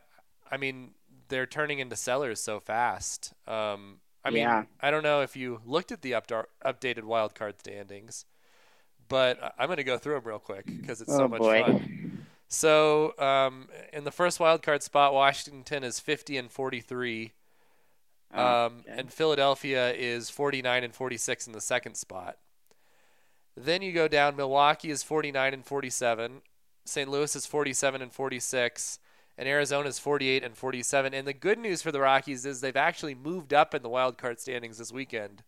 I 0.49 0.57
mean, 0.57 0.95
they're 1.27 1.45
turning 1.45 1.77
into 1.77 1.95
sellers 1.95 2.41
so 2.41 2.59
fast. 2.59 3.33
Um, 3.47 3.99
I 4.25 4.31
mean, 4.31 4.41
Yeah. 4.41 4.63
I 4.81 4.89
don't 4.89 5.03
know 5.03 5.21
if 5.21 5.35
you 5.35 5.61
looked 5.65 5.91
at 5.91 6.01
the 6.01 6.15
up- 6.15 6.31
updated 6.65 7.03
wild 7.03 7.35
card 7.35 7.59
standings, 7.59 8.25
but 9.07 9.53
I'm 9.59 9.67
going 9.67 9.77
to 9.77 9.83
go 9.83 9.99
through 9.99 10.15
them 10.15 10.23
real 10.23 10.39
quick 10.39 10.65
because 10.65 10.99
it's 11.01 11.15
so 11.15 11.25
oh 11.25 11.27
much 11.27 11.39
boy. 11.39 11.61
fun. 11.63 12.25
So, 12.47 13.13
um, 13.19 13.67
in 13.93 14.03
the 14.03 14.11
first 14.11 14.39
wild 14.39 14.63
card 14.63 14.81
spot, 14.81 15.13
Washington 15.13 15.83
is 15.83 15.99
50 15.99 16.37
and 16.37 16.51
43, 16.51 17.33
Oh, 18.33 18.65
um, 18.65 18.83
okay. 18.87 18.99
and 18.99 19.11
Philadelphia 19.11 19.91
is 19.93 20.29
49 20.29 20.83
and 20.83 20.93
46 20.93 21.47
in 21.47 21.53
the 21.53 21.61
second 21.61 21.95
spot. 21.95 22.37
Then 23.55 23.81
you 23.81 23.91
go 23.91 24.07
down. 24.07 24.35
Milwaukee 24.35 24.91
is 24.91 25.03
49 25.03 25.53
and 25.53 25.65
47. 25.65 26.41
St. 26.85 27.09
Louis 27.09 27.35
is 27.35 27.45
47 27.45 28.01
and 28.01 28.11
46. 28.11 28.99
And 29.37 29.47
Arizona 29.47 29.87
is 29.87 29.99
48 29.99 30.43
and 30.43 30.55
47. 30.55 31.13
And 31.13 31.27
the 31.27 31.33
good 31.33 31.59
news 31.59 31.81
for 31.81 31.91
the 31.91 32.01
Rockies 32.01 32.45
is 32.45 32.61
they've 32.61 32.75
actually 32.75 33.15
moved 33.15 33.53
up 33.53 33.73
in 33.73 33.81
the 33.81 33.89
wild 33.89 34.17
card 34.17 34.39
standings 34.39 34.77
this 34.77 34.91
weekend 34.91 35.43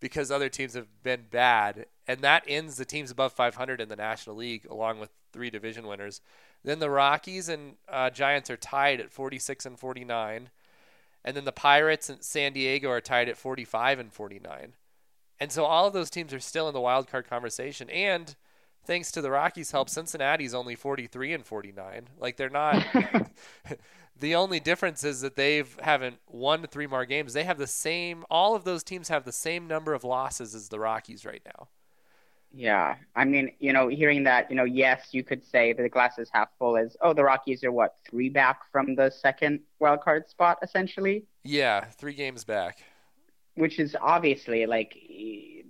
because 0.00 0.30
other 0.30 0.48
teams 0.48 0.74
have 0.74 0.88
been 1.02 1.26
bad. 1.30 1.86
And 2.08 2.20
that 2.20 2.44
ends 2.46 2.76
the 2.76 2.84
teams 2.84 3.10
above 3.10 3.32
500 3.32 3.80
in 3.80 3.88
the 3.88 3.96
National 3.96 4.36
League, 4.36 4.66
along 4.70 5.00
with 5.00 5.10
three 5.32 5.50
division 5.50 5.86
winners. 5.86 6.20
Then 6.64 6.78
the 6.78 6.90
Rockies 6.90 7.48
and 7.48 7.76
uh, 7.88 8.10
Giants 8.10 8.50
are 8.50 8.56
tied 8.56 9.00
at 9.00 9.10
46 9.10 9.66
and 9.66 9.78
49. 9.78 10.50
And 11.26 11.36
then 11.36 11.44
the 11.44 11.52
Pirates 11.52 12.08
and 12.08 12.22
San 12.22 12.52
Diego 12.52 12.88
are 12.88 13.00
tied 13.00 13.28
at 13.28 13.36
45 13.36 13.98
and 13.98 14.12
49. 14.12 14.74
And 15.40 15.52
so 15.52 15.64
all 15.64 15.86
of 15.86 15.92
those 15.92 16.08
teams 16.08 16.32
are 16.32 16.40
still 16.40 16.68
in 16.68 16.72
the 16.72 16.80
wild 16.80 17.08
card 17.08 17.28
conversation. 17.28 17.90
And 17.90 18.34
thanks 18.84 19.10
to 19.12 19.20
the 19.20 19.30
Rockies' 19.30 19.72
help, 19.72 19.90
Cincinnati's 19.90 20.54
only 20.54 20.76
43 20.76 21.34
and 21.34 21.44
49. 21.44 22.08
Like 22.18 22.36
they're 22.36 22.48
not. 22.48 22.86
the 24.18 24.36
only 24.36 24.60
difference 24.60 25.02
is 25.02 25.20
that 25.20 25.34
they've 25.34 25.76
haven't 25.82 26.18
won 26.30 26.64
three 26.68 26.86
more 26.86 27.04
games. 27.04 27.32
They 27.32 27.44
have 27.44 27.58
the 27.58 27.66
same. 27.66 28.24
All 28.30 28.54
of 28.54 28.62
those 28.62 28.84
teams 28.84 29.08
have 29.08 29.24
the 29.24 29.32
same 29.32 29.66
number 29.66 29.94
of 29.94 30.04
losses 30.04 30.54
as 30.54 30.68
the 30.68 30.78
Rockies 30.78 31.26
right 31.26 31.42
now. 31.44 31.68
Yeah, 32.58 32.96
I 33.14 33.24
mean, 33.26 33.52
you 33.58 33.72
know, 33.74 33.88
hearing 33.88 34.24
that, 34.24 34.50
you 34.50 34.56
know, 34.56 34.64
yes, 34.64 35.08
you 35.12 35.22
could 35.22 35.44
say 35.44 35.74
that 35.74 35.82
the 35.82 35.90
glass 35.90 36.18
is 36.18 36.30
half 36.32 36.48
full. 36.58 36.76
Is 36.76 36.96
oh, 37.02 37.12
the 37.12 37.22
Rockies 37.24 37.62
are 37.64 37.72
what 37.72 37.96
three 38.08 38.30
back 38.30 38.60
from 38.72 38.94
the 38.94 39.10
second 39.10 39.60
wild 39.78 40.00
card 40.00 40.28
spot, 40.30 40.58
essentially, 40.62 41.26
Yeah, 41.44 41.84
three 41.98 42.14
games 42.14 42.44
back. 42.44 42.82
which 43.54 43.78
is 43.78 43.96
obviously 44.00 44.66
like 44.66 44.94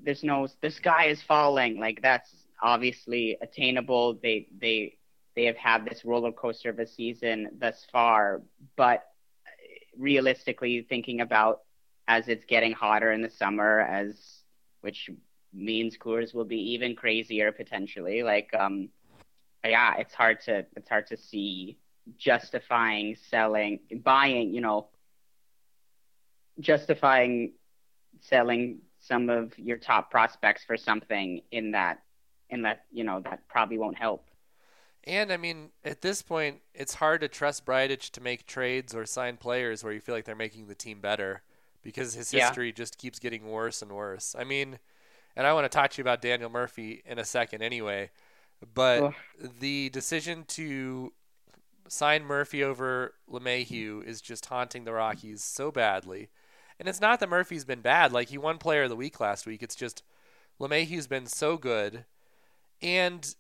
there's 0.05 0.23
no 0.23 0.49
the 0.61 0.71
sky 0.71 1.07
is 1.07 1.23
falling. 1.23 1.81
Like 1.81 2.00
that's 2.02 2.31
obviously 2.62 3.37
attainable. 3.40 4.14
They 4.23 4.49
they 4.61 4.99
they 5.35 5.45
have 5.47 5.57
had 5.57 5.85
this 5.85 6.05
roller 6.05 6.33
coaster 6.33 6.71
of 6.71 6.78
a 6.78 6.87
season 6.87 7.50
thus 7.59 7.85
far, 7.93 8.43
but 8.76 9.05
realistically, 9.97 10.83
thinking 10.88 11.21
about 11.21 11.61
as 12.09 12.28
it's 12.28 12.45
getting 12.45 12.73
hotter 12.73 13.11
in 13.12 13.23
the 13.23 13.31
summer, 13.31 13.81
as 13.81 14.43
which 14.81 15.11
means 15.57 15.97
Coors 15.99 16.35
will 16.35 16.45
be 16.45 16.73
even 16.73 16.97
crazier 16.97 17.53
potentially. 17.53 18.23
Like, 18.23 18.51
um, 18.59 18.91
yeah, 19.65 19.97
it's 19.99 20.15
hard 20.15 20.41
to 20.43 20.67
it's 20.77 20.89
hard 20.89 21.07
to 21.09 21.17
see 21.17 21.79
justifying 22.19 23.17
selling, 23.31 23.81
buying, 24.05 24.55
you 24.55 24.61
know, 24.61 24.89
justifying 26.61 27.53
selling 28.21 28.81
some 29.01 29.31
of 29.31 29.59
your 29.59 29.79
top 29.79 30.11
prospects 30.11 30.65
for 30.65 30.77
something 30.77 31.43
in 31.53 31.73
that 31.73 32.03
in 32.51 32.63
that 32.63 32.85
you 32.93 33.05
know 33.05 33.21
that 33.21 33.47
probably 33.49 33.79
won't 33.79 33.99
help. 33.99 34.31
And 35.05 35.33
I 35.33 35.37
mean, 35.37 35.71
at 35.85 36.03
this 36.03 36.23
point, 36.23 36.61
it's 36.75 36.95
hard 36.95 37.21
to 37.21 37.29
trust 37.29 37.65
Bridich 37.65 38.11
to 38.13 38.21
make 38.21 38.47
trades 38.47 38.95
or 38.95 39.07
sign 39.07 39.37
players 39.37 39.85
where 39.85 39.93
you 39.93 40.01
feel 40.01 40.15
like 40.15 40.25
they're 40.25 40.35
making 40.35 40.67
the 40.67 40.75
team 40.75 41.01
better 41.01 41.43
because 41.83 42.15
his 42.15 42.33
Yeah. 42.33 42.57
history 42.57 42.73
just 42.73 42.99
keeps 42.99 43.19
getting 43.21 43.47
worse 43.47 43.83
and 43.83 43.93
worse. 43.93 44.35
I 44.37 44.43
mean, 44.45 44.79
and 45.37 45.47
I 45.47 45.52
want 45.52 45.64
to 45.64 45.69
talk 45.69 45.90
to 45.93 45.99
you 45.99 46.02
about 46.02 46.23
Daniel 46.23 46.50
Murphy 46.50 47.02
in 47.05 47.19
a 47.19 47.25
second 47.25 47.62
anyway, 47.62 48.11
but 48.75 49.02
Ugh. 49.02 49.14
the 49.61 49.90
decision 49.90 50.45
to 50.49 51.12
sign 51.88 52.25
Murphy 52.25 52.64
over 52.64 53.14
LeMahieu 53.31 54.05
is 54.05 54.21
just 54.21 54.47
haunting 54.47 54.85
the 54.85 54.93
Rockies 54.93 55.45
so 55.45 55.71
badly. 55.71 56.31
And 56.78 56.88
it's 56.88 57.00
not 57.00 57.21
that 57.21 57.28
Murphy's 57.28 57.64
been 57.64 57.81
bad. 57.81 58.12
Like, 58.12 58.28
he 58.28 58.38
won 58.38 58.59
Player 58.59 58.85
of 58.85 58.90
the 58.90 58.97
Week 58.97 59.21
last 59.21 59.47
week. 59.47 59.62
It's 59.62 59.75
just 59.75 60.02
LeMahieu's 60.61 61.07
been 61.07 61.26
so 61.26 61.57
good. 61.57 62.05
And 62.83 63.35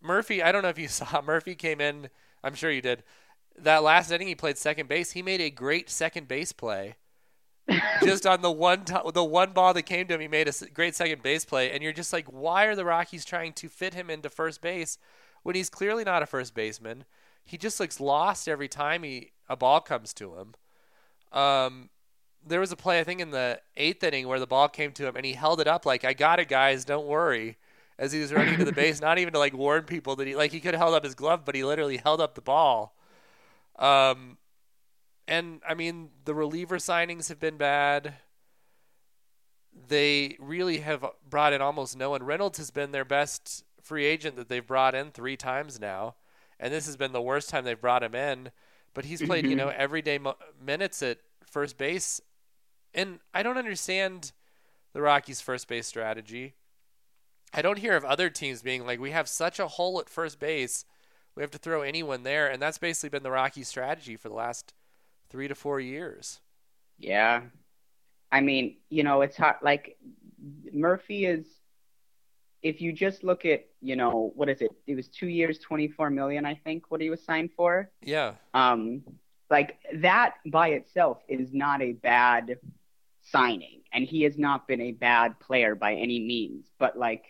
Murphy, 0.00 0.42
I 0.42 0.52
don't 0.52 0.62
know 0.62 0.68
if 0.68 0.78
you 0.78 0.88
saw, 0.88 1.22
Murphy 1.22 1.54
came 1.54 1.80
in, 1.80 2.08
I'm 2.42 2.54
sure 2.54 2.70
you 2.70 2.82
did. 2.82 3.02
That 3.58 3.82
last 3.82 4.10
inning, 4.10 4.28
he 4.28 4.34
played 4.34 4.56
second 4.56 4.88
base. 4.88 5.12
He 5.12 5.22
made 5.22 5.40
a 5.40 5.50
great 5.50 5.90
second 5.90 6.28
base 6.28 6.52
play. 6.52 6.96
Just 8.02 8.26
on 8.26 8.42
the 8.42 8.50
one 8.50 8.84
the 9.12 9.24
one 9.24 9.52
ball 9.52 9.74
that 9.74 9.82
came 9.82 10.06
to 10.06 10.14
him, 10.14 10.20
he 10.20 10.28
made 10.28 10.48
a 10.48 10.52
great 10.72 10.94
second 10.94 11.22
base 11.22 11.44
play, 11.44 11.70
and 11.70 11.82
you're 11.82 11.92
just 11.92 12.12
like, 12.12 12.26
why 12.26 12.64
are 12.64 12.74
the 12.74 12.84
Rockies 12.84 13.24
trying 13.24 13.52
to 13.54 13.68
fit 13.68 13.94
him 13.94 14.10
into 14.10 14.28
first 14.28 14.60
base 14.60 14.98
when 15.42 15.54
he's 15.54 15.70
clearly 15.70 16.04
not 16.04 16.22
a 16.22 16.26
first 16.26 16.54
baseman? 16.54 17.04
He 17.44 17.56
just 17.56 17.80
looks 17.80 18.00
lost 18.00 18.48
every 18.48 18.68
time 18.68 19.02
he 19.02 19.32
a 19.48 19.56
ball 19.56 19.80
comes 19.80 20.12
to 20.14 20.36
him. 20.36 20.54
Um, 21.32 21.90
there 22.46 22.60
was 22.60 22.72
a 22.72 22.76
play 22.76 23.00
I 23.00 23.04
think 23.04 23.20
in 23.20 23.30
the 23.30 23.60
eighth 23.76 24.02
inning 24.02 24.26
where 24.26 24.40
the 24.40 24.46
ball 24.46 24.68
came 24.68 24.92
to 24.92 25.06
him, 25.06 25.16
and 25.16 25.24
he 25.24 25.32
held 25.32 25.60
it 25.60 25.66
up 25.68 25.86
like, 25.86 26.04
"I 26.04 26.12
got 26.12 26.40
it, 26.40 26.48
guys, 26.48 26.84
don't 26.84 27.06
worry." 27.06 27.58
As 27.98 28.12
he 28.12 28.20
was 28.20 28.32
running 28.32 28.56
to 28.56 28.64
the 28.64 28.72
base, 28.72 29.00
not 29.02 29.18
even 29.18 29.34
to 29.34 29.38
like 29.38 29.52
warn 29.52 29.82
people 29.82 30.16
that 30.16 30.26
he 30.26 30.34
like 30.34 30.52
he 30.52 30.60
could 30.60 30.72
have 30.72 30.80
held 30.80 30.94
up 30.94 31.04
his 31.04 31.14
glove, 31.14 31.44
but 31.44 31.54
he 31.54 31.64
literally 31.64 31.98
held 31.98 32.20
up 32.20 32.34
the 32.34 32.40
ball. 32.40 32.96
Um, 33.78 34.38
and 35.30 35.62
I 35.66 35.74
mean, 35.74 36.10
the 36.24 36.34
reliever 36.34 36.76
signings 36.76 37.28
have 37.28 37.38
been 37.38 37.56
bad. 37.56 38.14
They 39.88 40.36
really 40.40 40.78
have 40.78 41.04
brought 41.28 41.52
in 41.52 41.62
almost 41.62 41.96
no 41.96 42.10
one. 42.10 42.24
Reynolds 42.24 42.58
has 42.58 42.70
been 42.70 42.90
their 42.90 43.04
best 43.04 43.64
free 43.80 44.04
agent 44.04 44.36
that 44.36 44.48
they've 44.48 44.66
brought 44.66 44.94
in 44.94 45.12
three 45.12 45.36
times 45.36 45.80
now, 45.80 46.16
and 46.58 46.74
this 46.74 46.86
has 46.86 46.96
been 46.96 47.12
the 47.12 47.22
worst 47.22 47.48
time 47.48 47.64
they've 47.64 47.80
brought 47.80 48.02
him 48.02 48.14
in. 48.14 48.50
But 48.92 49.04
he's 49.04 49.22
played, 49.22 49.46
you 49.46 49.52
Mhm. 49.52 49.58
know, 49.58 49.68
everyday 49.68 50.18
mo- 50.18 50.36
minutes 50.60 51.00
at 51.00 51.18
first 51.46 51.78
base, 51.78 52.20
and 52.92 53.20
I 53.32 53.44
don't 53.44 53.56
understand 53.56 54.32
the 54.92 55.00
Rockies' 55.00 55.40
first 55.40 55.68
base 55.68 55.86
strategy. 55.86 56.54
I 57.54 57.62
don't 57.62 57.78
hear 57.78 57.96
of 57.96 58.04
other 58.04 58.30
teams 58.30 58.62
being 58.62 58.84
like, 58.84 58.98
we 58.98 59.12
have 59.12 59.28
such 59.28 59.60
a 59.60 59.68
hole 59.68 60.00
at 60.00 60.08
first 60.08 60.40
base, 60.40 60.84
we 61.36 61.42
have 61.44 61.52
to 61.52 61.58
throw 61.58 61.82
anyone 61.82 62.24
there, 62.24 62.48
and 62.48 62.60
that's 62.60 62.78
basically 62.78 63.10
been 63.10 63.22
the 63.22 63.30
Rockies' 63.30 63.68
strategy 63.68 64.16
for 64.16 64.28
the 64.28 64.34
last 64.34 64.74
three 65.30 65.48
to 65.48 65.54
four 65.54 65.80
years. 65.80 66.40
Yeah. 66.98 67.42
I 68.32 68.40
mean, 68.40 68.76
you 68.90 69.02
know, 69.02 69.22
it's 69.22 69.36
hard. 69.36 69.56
Like, 69.62 69.96
Murphy 70.72 71.24
is, 71.26 71.46
if 72.62 72.80
you 72.80 72.92
just 72.92 73.24
look 73.24 73.44
at, 73.44 73.66
you 73.80 73.96
know, 73.96 74.32
what 74.34 74.48
is 74.48 74.60
it? 74.60 74.70
It 74.86 74.94
was 74.94 75.08
two 75.08 75.28
years, 75.28 75.58
24 75.58 76.10
million, 76.10 76.44
I 76.44 76.54
think, 76.54 76.90
what 76.90 77.00
he 77.00 77.10
was 77.10 77.22
signed 77.24 77.50
for. 77.56 77.90
Yeah, 78.02 78.34
Um, 78.54 79.02
like, 79.50 79.78
that 79.94 80.34
by 80.46 80.68
itself 80.68 81.18
is 81.28 81.52
not 81.52 81.82
a 81.82 81.92
bad 81.92 82.58
signing, 83.22 83.80
and 83.92 84.04
he 84.04 84.22
has 84.22 84.38
not 84.38 84.68
been 84.68 84.80
a 84.80 84.92
bad 84.92 85.40
player 85.40 85.74
by 85.74 85.94
any 85.94 86.20
means. 86.20 86.66
But 86.78 86.96
like, 86.96 87.24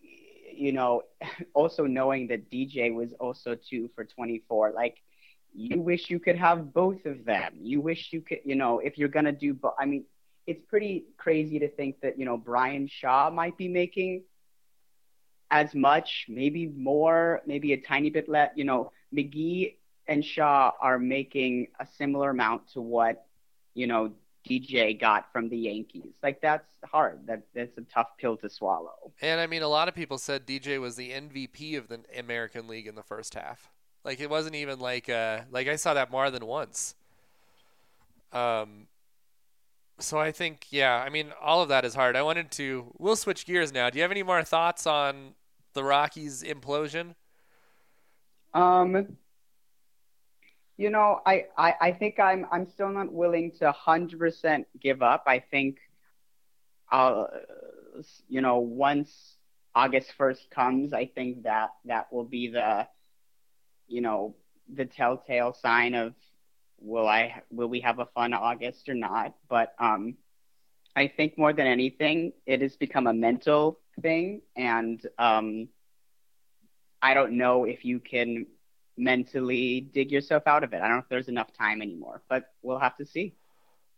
you 0.00 0.72
know, 0.72 1.02
also 1.54 1.86
knowing 1.86 2.28
that 2.28 2.50
DJ 2.50 2.94
was 2.94 3.12
also 3.14 3.56
two 3.56 3.90
for 3.94 4.04
24, 4.04 4.72
like, 4.72 4.98
you 5.54 5.80
wish 5.80 6.10
you 6.10 6.18
could 6.18 6.36
have 6.36 6.72
both 6.72 7.06
of 7.06 7.24
them. 7.24 7.54
You 7.60 7.80
wish 7.80 8.12
you 8.12 8.20
could, 8.20 8.40
you 8.44 8.56
know, 8.56 8.80
if 8.80 8.98
you're 8.98 9.08
gonna 9.08 9.32
do, 9.32 9.54
but 9.54 9.74
I 9.78 9.86
mean, 9.86 10.04
it's 10.46 10.62
pretty 10.68 11.06
crazy 11.16 11.58
to 11.60 11.68
think 11.68 12.00
that 12.00 12.18
you 12.18 12.24
know 12.24 12.36
Bryan 12.36 12.88
Shaw 12.88 13.30
might 13.30 13.56
be 13.56 13.68
making 13.68 14.24
as 15.50 15.74
much, 15.74 16.26
maybe 16.28 16.66
more, 16.66 17.40
maybe 17.46 17.72
a 17.72 17.80
tiny 17.80 18.10
bit 18.10 18.28
less. 18.28 18.50
You 18.56 18.64
know, 18.64 18.92
McGee 19.14 19.76
and 20.08 20.24
Shaw 20.24 20.72
are 20.80 20.98
making 20.98 21.68
a 21.78 21.86
similar 21.86 22.30
amount 22.30 22.72
to 22.72 22.80
what 22.80 23.26
you 23.74 23.86
know 23.86 24.12
DJ 24.48 24.98
got 25.00 25.32
from 25.32 25.48
the 25.48 25.56
Yankees. 25.56 26.14
Like 26.22 26.40
that's 26.40 26.68
hard. 26.84 27.26
That 27.26 27.44
that's 27.54 27.78
a 27.78 27.82
tough 27.82 28.08
pill 28.18 28.36
to 28.38 28.50
swallow. 28.50 29.12
And 29.22 29.40
I 29.40 29.46
mean, 29.46 29.62
a 29.62 29.68
lot 29.68 29.88
of 29.88 29.94
people 29.94 30.18
said 30.18 30.46
DJ 30.46 30.80
was 30.80 30.96
the 30.96 31.10
MVP 31.12 31.78
of 31.78 31.88
the 31.88 32.00
American 32.18 32.66
League 32.66 32.88
in 32.88 32.96
the 32.96 33.02
first 33.02 33.34
half. 33.34 33.70
Like 34.04 34.20
it 34.20 34.28
wasn't 34.28 34.54
even 34.56 34.78
like 34.78 35.08
uh 35.08 35.40
like 35.50 35.68
I 35.68 35.76
saw 35.76 35.94
that 35.94 36.10
more 36.10 36.30
than 36.30 36.46
once. 36.46 36.94
Um 38.32 38.88
so 39.98 40.18
I 40.18 40.32
think 40.32 40.66
yeah, 40.70 41.02
I 41.04 41.08
mean 41.08 41.32
all 41.40 41.62
of 41.62 41.68
that 41.68 41.84
is 41.84 41.94
hard. 41.94 42.16
I 42.16 42.22
wanted 42.22 42.50
to 42.52 42.92
we'll 42.98 43.16
switch 43.16 43.46
gears 43.46 43.72
now. 43.72 43.90
Do 43.90 43.98
you 43.98 44.02
have 44.02 44.10
any 44.10 44.22
more 44.22 44.42
thoughts 44.42 44.86
on 44.86 45.34
the 45.72 45.84
Rockies 45.84 46.42
implosion? 46.42 47.14
Um 48.52 49.16
you 50.76 50.90
know, 50.90 51.20
I, 51.24 51.46
I, 51.56 51.74
I 51.80 51.92
think 51.92 52.18
I'm 52.18 52.46
I'm 52.50 52.68
still 52.68 52.88
not 52.90 53.12
willing 53.12 53.52
to 53.60 53.70
hundred 53.72 54.18
percent 54.18 54.66
give 54.80 55.02
up. 55.02 55.24
I 55.26 55.38
think 55.38 55.78
I'll 56.90 57.30
you 58.28 58.40
know, 58.40 58.58
once 58.58 59.36
August 59.74 60.12
first 60.16 60.50
comes, 60.50 60.92
I 60.92 61.06
think 61.06 61.44
that 61.44 61.70
that 61.84 62.12
will 62.12 62.24
be 62.24 62.48
the 62.48 62.86
you 63.88 64.00
know, 64.00 64.34
the 64.72 64.84
telltale 64.84 65.52
sign 65.52 65.94
of 65.94 66.14
will 66.80 67.08
I 67.08 67.42
will 67.50 67.68
we 67.68 67.80
have 67.80 67.98
a 67.98 68.06
fun 68.06 68.34
August 68.34 68.88
or 68.88 68.94
not? 68.94 69.34
But 69.48 69.74
um, 69.78 70.16
I 70.96 71.08
think 71.08 71.38
more 71.38 71.52
than 71.52 71.66
anything, 71.66 72.32
it 72.46 72.60
has 72.60 72.76
become 72.76 73.06
a 73.06 73.14
mental 73.14 73.80
thing, 74.00 74.42
and 74.56 75.04
um, 75.18 75.68
I 77.02 77.14
don't 77.14 77.36
know 77.36 77.64
if 77.64 77.84
you 77.84 78.00
can 78.00 78.46
mentally 78.96 79.80
dig 79.80 80.12
yourself 80.12 80.44
out 80.46 80.62
of 80.62 80.72
it. 80.72 80.76
I 80.76 80.86
don't 80.86 80.96
know 80.96 81.02
if 81.02 81.08
there's 81.08 81.28
enough 81.28 81.52
time 81.52 81.82
anymore, 81.82 82.22
but 82.28 82.52
we'll 82.62 82.78
have 82.78 82.96
to 82.98 83.06
see. 83.06 83.34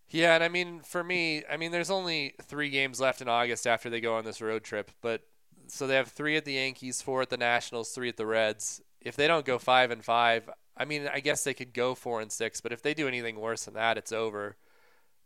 Yeah, 0.08 0.36
and 0.36 0.44
I 0.44 0.48
mean, 0.48 0.80
for 0.80 1.02
me, 1.02 1.42
I 1.50 1.56
mean, 1.56 1.72
there's 1.72 1.90
only 1.90 2.34
three 2.42 2.70
games 2.70 3.00
left 3.00 3.20
in 3.20 3.28
August 3.28 3.66
after 3.66 3.90
they 3.90 4.00
go 4.00 4.14
on 4.14 4.24
this 4.24 4.40
road 4.40 4.62
trip, 4.62 4.90
but 5.02 5.22
so 5.66 5.86
they 5.86 5.96
have 5.96 6.08
three 6.08 6.36
at 6.36 6.44
the 6.44 6.54
Yankees, 6.54 7.02
four 7.02 7.22
at 7.22 7.30
the 7.30 7.36
Nationals, 7.36 7.90
three 7.90 8.08
at 8.08 8.16
the 8.16 8.26
Reds. 8.26 8.80
If 9.06 9.14
they 9.14 9.28
don't 9.28 9.46
go 9.46 9.58
five 9.58 9.92
and 9.92 10.04
five, 10.04 10.50
I 10.76 10.84
mean, 10.84 11.08
I 11.12 11.20
guess 11.20 11.44
they 11.44 11.54
could 11.54 11.72
go 11.72 11.94
four 11.94 12.20
and 12.20 12.30
six, 12.30 12.60
but 12.60 12.72
if 12.72 12.82
they 12.82 12.92
do 12.92 13.06
anything 13.06 13.38
worse 13.38 13.64
than 13.64 13.74
that, 13.74 13.96
it's 13.96 14.10
over 14.10 14.56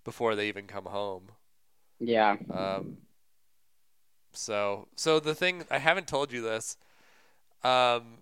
before 0.04 0.36
they 0.36 0.48
even 0.48 0.66
come 0.66 0.84
home. 0.84 1.30
Yeah. 1.98 2.36
Um. 2.52 2.98
So, 4.32 4.86
so 4.96 5.18
the 5.18 5.34
thing 5.34 5.64
I 5.70 5.78
haven't 5.78 6.06
told 6.06 6.30
you 6.30 6.42
this, 6.42 6.76
um, 7.64 8.18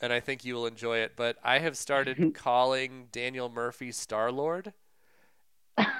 and 0.00 0.12
I 0.12 0.20
think 0.20 0.44
you 0.44 0.54
will 0.54 0.66
enjoy 0.66 0.98
it, 0.98 1.12
but 1.16 1.36
I 1.44 1.60
have 1.60 1.76
started 1.78 2.34
calling 2.34 3.06
Daniel 3.12 3.48
Murphy 3.48 3.92
Star 3.92 4.32
Lord. 4.32 4.72
okay. 5.78 5.88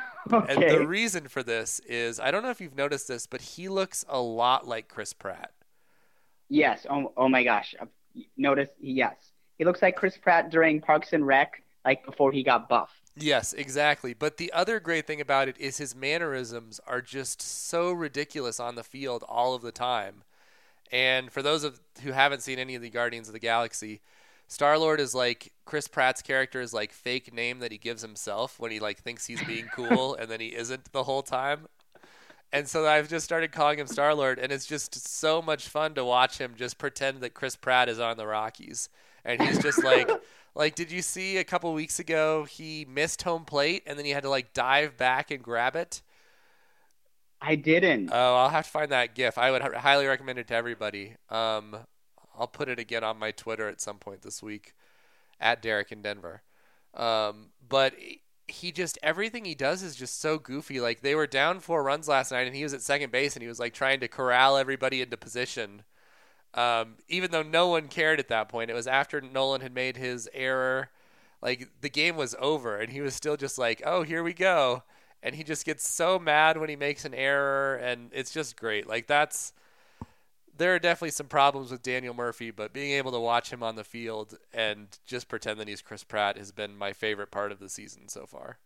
And 0.49 0.63
the 0.63 0.87
reason 0.87 1.29
for 1.29 1.43
this 1.43 1.81
is 1.81 2.21
I 2.21 2.31
don't 2.31 2.43
know 2.43 2.51
if 2.51 2.61
you've 2.61 2.77
noticed 2.77 3.09
this, 3.09 3.27
but 3.27 3.41
he 3.43 3.69
looks 3.69 4.05
a 4.09 4.21
lot 4.21 4.67
like 4.67 4.89
Chris 4.89 5.13
Pratt. 5.13 5.53
Yes. 6.49 6.87
Oh, 6.89 7.13
oh 7.17 7.29
my 7.29 7.45
gosh. 7.45 7.75
Notice, 8.37 8.69
yes. 8.81 9.15
He 9.59 9.65
looks 9.65 9.83
like 9.83 9.97
Chris 9.97 10.17
Pratt 10.17 10.51
during 10.51 10.81
Parks 10.81 11.13
and 11.13 11.27
Rec, 11.27 11.63
like 11.85 12.05
before 12.05 12.33
he 12.33 12.43
got 12.43 12.69
buff. 12.69 12.91
Yes, 13.15 13.53
exactly. 13.53 14.15
But 14.15 14.39
the 14.39 14.53
other 14.53 14.81
great 14.81 15.07
thing 15.07 15.21
about 15.21 15.49
it 15.49 15.59
is 15.59 15.77
his 15.77 15.95
mannerisms 15.95 16.81
are 16.87 17.03
just 17.03 17.43
so 17.43 17.93
ridiculous 17.93 18.59
on 18.59 18.75
the 18.75 18.85
field 18.85 19.23
all 19.29 19.55
of 19.55 19.63
the 19.63 19.73
time. 19.73 20.23
And 20.91 21.31
for 21.31 21.43
those 21.43 21.65
of 21.65 21.81
who 22.03 22.13
haven't 22.13 22.43
seen 22.43 22.59
any 22.59 22.75
of 22.75 22.83
the 22.83 22.91
Guardians 22.91 23.29
of 23.29 23.35
the 23.35 23.39
Galaxy, 23.39 24.01
Star 24.49 24.79
Lord 24.79 25.01
is 25.01 25.15
like 25.15 25.53
Chris 25.65 25.89
Pratt's 25.89 26.21
character 26.21 26.61
is 26.61 26.75
like 26.75 26.93
fake 26.93 27.33
name 27.33 27.61
that 27.61 27.73
he 27.73 27.79
gives 27.79 28.03
himself 28.03 28.59
when 28.59 28.71
he 28.71 28.81
like 28.81 28.99
thinks 28.99 29.27
he's 29.27 29.43
being 29.43 29.67
cool 29.75 30.15
and 30.15 30.31
then 30.31 30.41
he 30.41 30.49
isn't 30.49 30.93
the 30.93 31.05
whole 31.05 31.23
time. 31.23 31.69
And 32.53 32.69
so 32.69 32.87
I've 32.87 33.09
just 33.09 33.25
started 33.25 33.53
calling 33.53 33.79
him 33.79 33.87
Star 33.87 34.15
Lord, 34.15 34.39
and 34.39 34.53
it's 34.53 34.67
just 34.67 34.95
so 35.09 35.41
much 35.41 35.69
fun 35.69 35.95
to 35.95 36.05
watch 36.05 36.39
him 36.39 36.55
just 36.57 36.79
pretend 36.79 37.21
that 37.23 37.35
Chris 37.35 37.57
Pratt 37.57 37.89
is 37.89 37.99
on 37.99 38.17
the 38.19 38.27
Rockies. 38.27 38.89
And 39.25 39.41
he's 39.41 39.59
just 39.59 39.83
like 39.83 40.11
like 40.55 40.75
did 40.75 40.91
you 40.91 41.03
see 41.03 41.39
a 41.39 41.45
couple 41.45 41.73
weeks 41.73 41.99
ago 41.99 42.45
he 42.45 42.87
missed 42.89 43.23
home 43.23 43.45
plate 43.45 43.83
and 43.87 43.99
then 43.99 44.05
he 44.05 44.11
had 44.13 44.25
to 44.25 44.29
like 44.31 44.53
dive 44.53 44.97
back 44.97 45.31
and 45.31 45.43
grab 45.43 45.77
it? 45.77 46.03
I 47.43 47.57
didn't. 47.57 48.15
Oh 48.15 48.37
i'll 48.37 48.49
have 48.51 48.65
to 48.67 48.71
find 48.71 48.91
that 48.93 49.15
gif. 49.15 49.39
I 49.39 49.51
would 49.51 49.63
highly 49.63 50.07
recommend 50.07 50.39
it 50.39 50.49
to 50.49 50.55
everybody. 50.55 51.17
Um 51.31 51.77
i'll 52.39 52.49
put 52.49 52.69
it 52.69 52.79
again 52.79 53.05
on 53.05 53.19
my 53.19 53.31
twitter 53.31 53.69
at 53.69 53.81
some 53.81 53.99
point 53.99 54.23
this 54.23 54.43
week 54.43 54.75
at 55.41 55.63
derek 55.63 55.93
in 55.93 56.03
denver. 56.03 56.43
Um 56.95 57.51
but 57.67 57.95
he 58.53 58.73
just 58.73 58.99
everything 59.03 59.45
he 59.45 59.55
does 59.55 59.83
is 59.83 59.97
just 59.97 60.21
so 60.21 60.39
goofy 60.39 60.81
like 60.81 61.01
they 61.01 61.15
were 61.15 61.27
down 61.27 61.61
four 61.61 61.83
runs 61.83 62.09
last 62.09 62.33
night 62.33 62.47
and 62.47 62.57
he 62.57 62.63
was 62.63 62.75
at 62.75 62.83
second 62.83 63.11
base 63.11 63.35
and 63.35 63.43
he 63.43 63.49
was 63.49 63.59
like 63.61 63.75
trying 63.75 64.01
to 64.01 64.09
corral 64.09 64.57
everybody 64.57 65.01
into 65.03 65.17
position 65.17 65.83
um, 66.55 66.97
even 67.09 67.31
though 67.31 67.43
no 67.43 67.69
one 67.69 67.89
cared 67.89 68.21
at 68.21 68.29
that 68.29 68.49
point, 68.49 68.71
it 68.71 68.75
was 68.75 68.87
after 68.87 69.21
Nolan 69.21 69.63
had 69.63 69.75
made 69.75 69.97
his 69.97 70.29
error. 70.35 70.91
Like 71.41 71.69
the 71.81 71.89
game 71.89 72.17
was 72.17 72.37
over, 72.39 72.77
and 72.79 72.93
he 72.93 73.01
was 73.01 73.15
still 73.15 73.37
just 73.37 73.59
like, 73.59 73.83
"Oh, 73.85 74.03
here 74.03 74.23
we 74.23 74.33
go," 74.35 74.85
and 75.23 75.35
he 75.35 75.45
just 75.45 75.65
gets 75.67 75.89
so 75.89 76.19
mad 76.19 76.59
when 76.59 76.69
he 76.69 76.77
makes 76.77 77.05
an 77.05 77.15
error, 77.15 77.77
and 77.77 78.11
it's 78.13 78.33
just 78.33 78.57
great. 78.57 78.87
Like 78.87 79.07
that's 79.07 79.53
there 80.57 80.75
are 80.75 80.79
definitely 80.79 81.11
some 81.11 81.29
problems 81.29 81.71
with 81.71 81.83
Daniel 81.83 82.15
Murphy, 82.15 82.51
but 82.51 82.73
being 82.73 82.93
able 82.93 83.13
to 83.13 83.21
watch 83.21 83.53
him 83.53 83.63
on 83.63 83.77
the 83.77 83.85
field 83.85 84.37
and 84.53 84.99
just 85.07 85.29
pretend 85.29 85.59
that 85.61 85.69
he's 85.69 85.83
Chris 85.83 86.05
Pratt 86.05 86.37
has 86.37 86.53
been 86.53 86.77
my 86.77 86.93
favorite 86.93 87.31
part 87.31 87.53
of 87.53 87.59
the 87.59 87.69
season 87.69 88.09
so 88.09 88.27
far. 88.27 88.59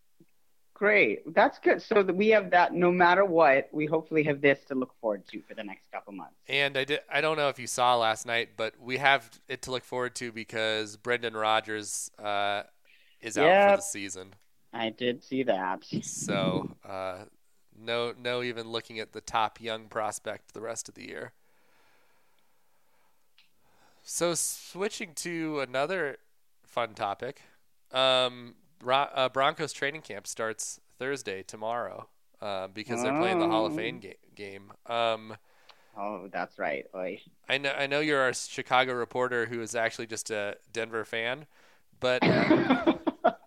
Great. 0.75 1.35
That's 1.35 1.59
good. 1.59 1.81
So 1.81 2.03
we 2.03 2.29
have 2.29 2.51
that 2.51 2.75
no 2.75 2.93
matter 2.93 3.25
what, 3.25 3.71
we 3.73 3.87
hopefully 3.87 4.23
have 4.25 4.43
this 4.43 4.63
to 4.65 4.75
look 4.75 4.93
forward 5.01 5.27
to 5.29 5.41
for 5.49 5.55
the 5.55 5.65
next 5.65 5.91
couple 5.91 6.13
months. 6.13 6.35
And 6.49 6.77
I 6.77 6.85
did 6.85 7.01
I 7.11 7.23
don't 7.23 7.39
know 7.39 7.49
if 7.49 7.59
you 7.59 7.67
saw 7.67 7.97
last 7.97 8.27
night, 8.27 8.51
but 8.59 8.75
we 8.79 8.99
have 8.99 9.31
it 9.49 9.63
to 9.63 9.71
look 9.71 9.85
forward 9.85 10.15
to 10.17 10.33
because 10.33 10.99
Brendan 10.99 11.35
Rodgers 11.35 12.11
uh, 12.23 12.65
is 13.23 13.39
out 13.39 13.47
yep. 13.47 13.71
for 13.71 13.77
the 13.77 13.83
season. 13.83 14.35
I 14.75 14.91
did 14.91 15.25
see 15.25 15.45
that. 15.45 15.83
So, 16.03 16.69
uh, 16.87 17.25
no 17.79 18.13
no 18.19 18.43
even 18.43 18.69
looking 18.69 19.01
at 19.01 19.15
the 19.15 19.23
top 19.23 19.61
young 19.61 19.89
prospect 19.89 20.53
the 20.53 20.61
rest 20.61 20.91
of 20.91 20.95
the 20.95 21.09
year. 21.09 21.33
So 24.09 24.35
switching 24.35 25.15
to 25.17 25.59
another 25.59 26.19
fun 26.63 26.95
topic. 26.95 27.43
Um, 27.91 28.55
uh, 28.89 29.29
Broncos 29.31 29.73
training 29.73 30.03
camp 30.03 30.29
starts 30.29 30.81
Thursday 30.97 31.43
tomorrow 31.43 32.09
uh, 32.41 32.69
because 32.69 33.03
they're 33.03 33.19
playing 33.19 33.41
the 33.41 33.49
Hall 33.49 33.67
of 33.67 33.75
Fame 33.75 33.99
ga- 33.99 34.17
game. 34.37 34.71
Um, 34.87 35.37
oh, 35.99 36.29
that's 36.31 36.57
right. 36.57 36.87
Oy. 36.95 37.21
I 37.49 37.59
know. 37.59 37.73
I 37.73 37.89
know 37.89 37.99
you're 37.99 38.21
our 38.21 38.33
Chicago 38.33 38.95
reporter 38.95 39.47
who 39.47 39.61
is 39.61 39.75
actually 39.75 40.07
just 40.07 40.31
a 40.31 40.57
Denver 40.73 41.05
fan, 41.05 41.47
but 41.99 42.23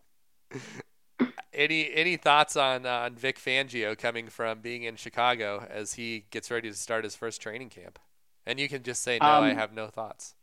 any 1.53 1.89
any 1.93 2.17
thoughts 2.17 2.57
on 2.57 2.85
uh, 2.85 2.89
on 2.89 3.15
Vic 3.15 3.39
Fangio 3.39 3.97
coming 3.97 4.27
from 4.27 4.59
being 4.59 4.83
in 4.83 4.97
Chicago 4.97 5.65
as 5.69 5.93
he 5.93 6.25
gets 6.31 6.51
ready 6.51 6.69
to 6.69 6.75
start 6.75 7.05
his 7.05 7.15
first 7.15 7.41
training 7.41 7.69
camp? 7.69 7.97
And 8.45 8.59
you 8.59 8.67
can 8.67 8.83
just 8.83 9.01
say 9.03 9.19
no. 9.21 9.25
Um, 9.25 9.43
I 9.45 9.53
have 9.53 9.71
no 9.71 9.87
thoughts. 9.87 10.35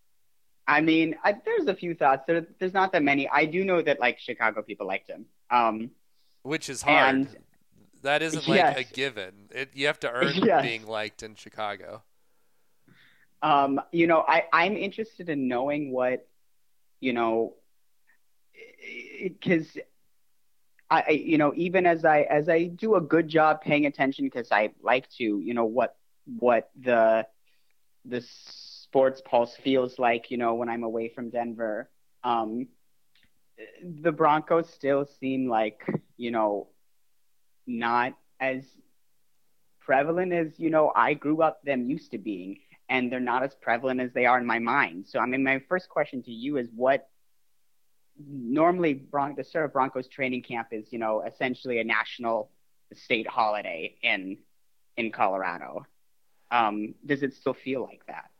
I 0.68 0.80
mean, 0.80 1.16
I, 1.22 1.36
there's 1.44 1.68
a 1.68 1.74
few 1.74 1.94
thoughts. 1.94 2.24
There, 2.26 2.46
there's 2.58 2.74
not 2.74 2.92
that 2.92 3.02
many. 3.02 3.28
I 3.28 3.44
do 3.44 3.64
know 3.64 3.82
that 3.82 4.00
like 4.00 4.18
Chicago 4.18 4.62
people 4.62 4.86
liked 4.86 5.08
him, 5.08 5.26
um, 5.50 5.90
which 6.42 6.68
is 6.68 6.82
hard. 6.82 7.14
And, 7.14 7.36
that 8.02 8.22
isn't 8.22 8.46
like 8.46 8.58
yes. 8.58 8.78
a 8.78 8.94
given. 8.94 9.32
It, 9.50 9.70
you 9.74 9.86
have 9.88 9.98
to 10.00 10.10
earn 10.10 10.34
yes. 10.36 10.62
being 10.62 10.86
liked 10.86 11.22
in 11.22 11.34
Chicago. 11.34 12.02
Um, 13.42 13.80
you 13.92 14.06
know, 14.06 14.24
I 14.26 14.44
I'm 14.52 14.76
interested 14.76 15.28
in 15.28 15.48
knowing 15.48 15.92
what, 15.92 16.28
you 17.00 17.12
know, 17.12 17.54
because 19.22 19.76
I 20.88 21.10
you 21.10 21.38
know 21.38 21.52
even 21.56 21.86
as 21.86 22.04
I 22.04 22.22
as 22.22 22.48
I 22.48 22.64
do 22.64 22.94
a 22.94 23.00
good 23.00 23.28
job 23.28 23.60
paying 23.60 23.86
attention 23.86 24.24
because 24.24 24.52
I 24.52 24.70
like 24.82 25.08
to 25.18 25.40
you 25.40 25.54
know 25.54 25.64
what 25.64 25.96
what 26.38 26.70
the 26.80 27.26
this 28.04 28.26
sports 28.96 29.20
pulse 29.26 29.54
feels 29.62 29.98
like, 29.98 30.30
you 30.30 30.38
know, 30.38 30.54
when 30.54 30.70
I'm 30.70 30.82
away 30.82 31.10
from 31.10 31.28
Denver. 31.28 31.90
Um, 32.24 32.68
the 33.84 34.10
Broncos 34.10 34.70
still 34.70 35.04
seem 35.04 35.50
like, 35.50 35.86
you 36.16 36.30
know, 36.30 36.68
not 37.66 38.14
as 38.40 38.64
prevalent 39.80 40.32
as 40.32 40.58
you 40.58 40.70
know 40.70 40.92
I 40.96 41.12
grew 41.12 41.42
up 41.42 41.60
them 41.62 41.90
used 41.90 42.12
to 42.12 42.18
being, 42.18 42.60
and 42.88 43.12
they're 43.12 43.20
not 43.20 43.42
as 43.42 43.54
prevalent 43.54 44.00
as 44.00 44.14
they 44.14 44.24
are 44.24 44.38
in 44.38 44.46
my 44.46 44.60
mind. 44.60 45.06
So 45.06 45.18
I 45.18 45.26
mean, 45.26 45.44
my 45.44 45.60
first 45.68 45.90
question 45.90 46.22
to 46.22 46.32
you 46.32 46.56
is 46.56 46.68
what 46.74 47.06
normally 48.26 48.94
Bron- 48.94 49.36
the 49.36 49.62
of 49.62 49.74
Broncos 49.74 50.08
training 50.08 50.42
camp 50.42 50.68
is 50.70 50.90
you 50.90 50.98
know 50.98 51.20
essentially 51.20 51.80
a 51.80 51.84
national 51.84 52.50
state 52.94 53.28
holiday 53.28 53.98
in 54.02 54.38
in 54.96 55.12
Colorado. 55.12 55.84
Um, 56.50 56.94
does 57.04 57.22
it 57.22 57.34
still 57.34 57.54
feel 57.54 57.82
like 57.82 58.06
that? 58.06 58.30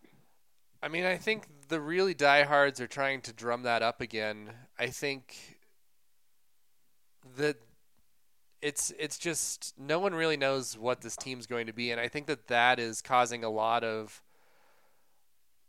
I 0.86 0.88
mean, 0.88 1.04
I 1.04 1.16
think 1.16 1.48
the 1.66 1.80
really 1.80 2.14
diehards 2.14 2.80
are 2.80 2.86
trying 2.86 3.20
to 3.22 3.32
drum 3.32 3.64
that 3.64 3.82
up 3.82 4.00
again. 4.00 4.52
I 4.78 4.86
think 4.86 5.58
that 7.36 7.56
it's 8.62 8.92
it's 8.96 9.18
just 9.18 9.74
no 9.76 9.98
one 9.98 10.14
really 10.14 10.36
knows 10.36 10.78
what 10.78 11.00
this 11.00 11.16
team's 11.16 11.48
going 11.48 11.66
to 11.66 11.72
be, 11.72 11.90
and 11.90 12.00
I 12.00 12.06
think 12.06 12.28
that 12.28 12.46
that 12.46 12.78
is 12.78 13.02
causing 13.02 13.42
a 13.42 13.50
lot 13.50 13.82
of 13.82 14.22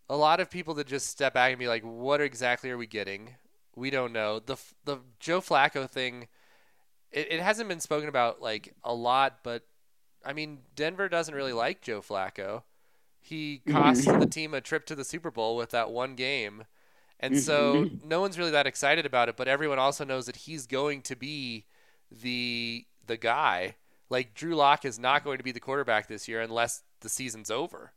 a 0.08 0.16
lot 0.16 0.40
of 0.40 0.52
people 0.52 0.76
to 0.76 0.84
just 0.84 1.08
step 1.08 1.34
back 1.34 1.50
and 1.50 1.58
be 1.58 1.68
like, 1.68 1.82
"What 1.82 2.22
exactly 2.22 2.70
are 2.70 2.78
we 2.78 2.86
getting? 2.86 3.38
We 3.76 3.90
don't 3.90 4.14
know." 4.14 4.40
the 4.40 4.58
The 4.86 5.00
Joe 5.20 5.42
Flacco 5.42 5.90
thing, 5.90 6.28
it, 7.12 7.32
it 7.32 7.40
hasn't 7.42 7.70
been 7.70 7.80
spoken 7.80 8.08
about 8.08 8.40
like 8.40 8.76
a 8.84 8.94
lot, 8.94 9.40
but 9.42 9.64
I 10.24 10.34
mean, 10.34 10.60
Denver 10.76 11.10
doesn't 11.10 11.34
really 11.34 11.54
like 11.54 11.82
Joe 11.82 12.02
Flacco. 12.02 12.62
He 13.28 13.62
cost 13.68 14.06
the 14.06 14.26
team 14.26 14.54
a 14.54 14.62
trip 14.62 14.86
to 14.86 14.96
the 14.96 15.04
Super 15.04 15.32
Bowl 15.32 15.58
with 15.58 15.72
that 15.72 15.92
one 15.92 16.16
game. 16.16 16.64
And 17.20 17.38
so 17.40 17.90
no 18.06 18.22
one's 18.22 18.38
really 18.38 18.52
that 18.52 18.68
excited 18.68 19.06
about 19.06 19.28
it, 19.28 19.36
but 19.36 19.48
everyone 19.48 19.80
also 19.80 20.06
knows 20.06 20.28
that 20.28 20.36
he's 20.36 20.68
going 20.68 21.02
to 21.04 21.16
be 21.16 21.66
the 22.12 22.86
the 23.06 23.18
guy. 23.18 23.76
Like 24.10 24.34
Drew 24.34 24.56
Lock 24.56 24.86
is 24.86 25.00
not 25.00 25.24
going 25.24 25.40
to 25.40 25.44
be 25.44 25.52
the 25.52 25.60
quarterback 25.60 26.08
this 26.08 26.28
year 26.28 26.42
unless 26.42 26.84
the 27.02 27.10
season's 27.10 27.52
over. 27.52 27.92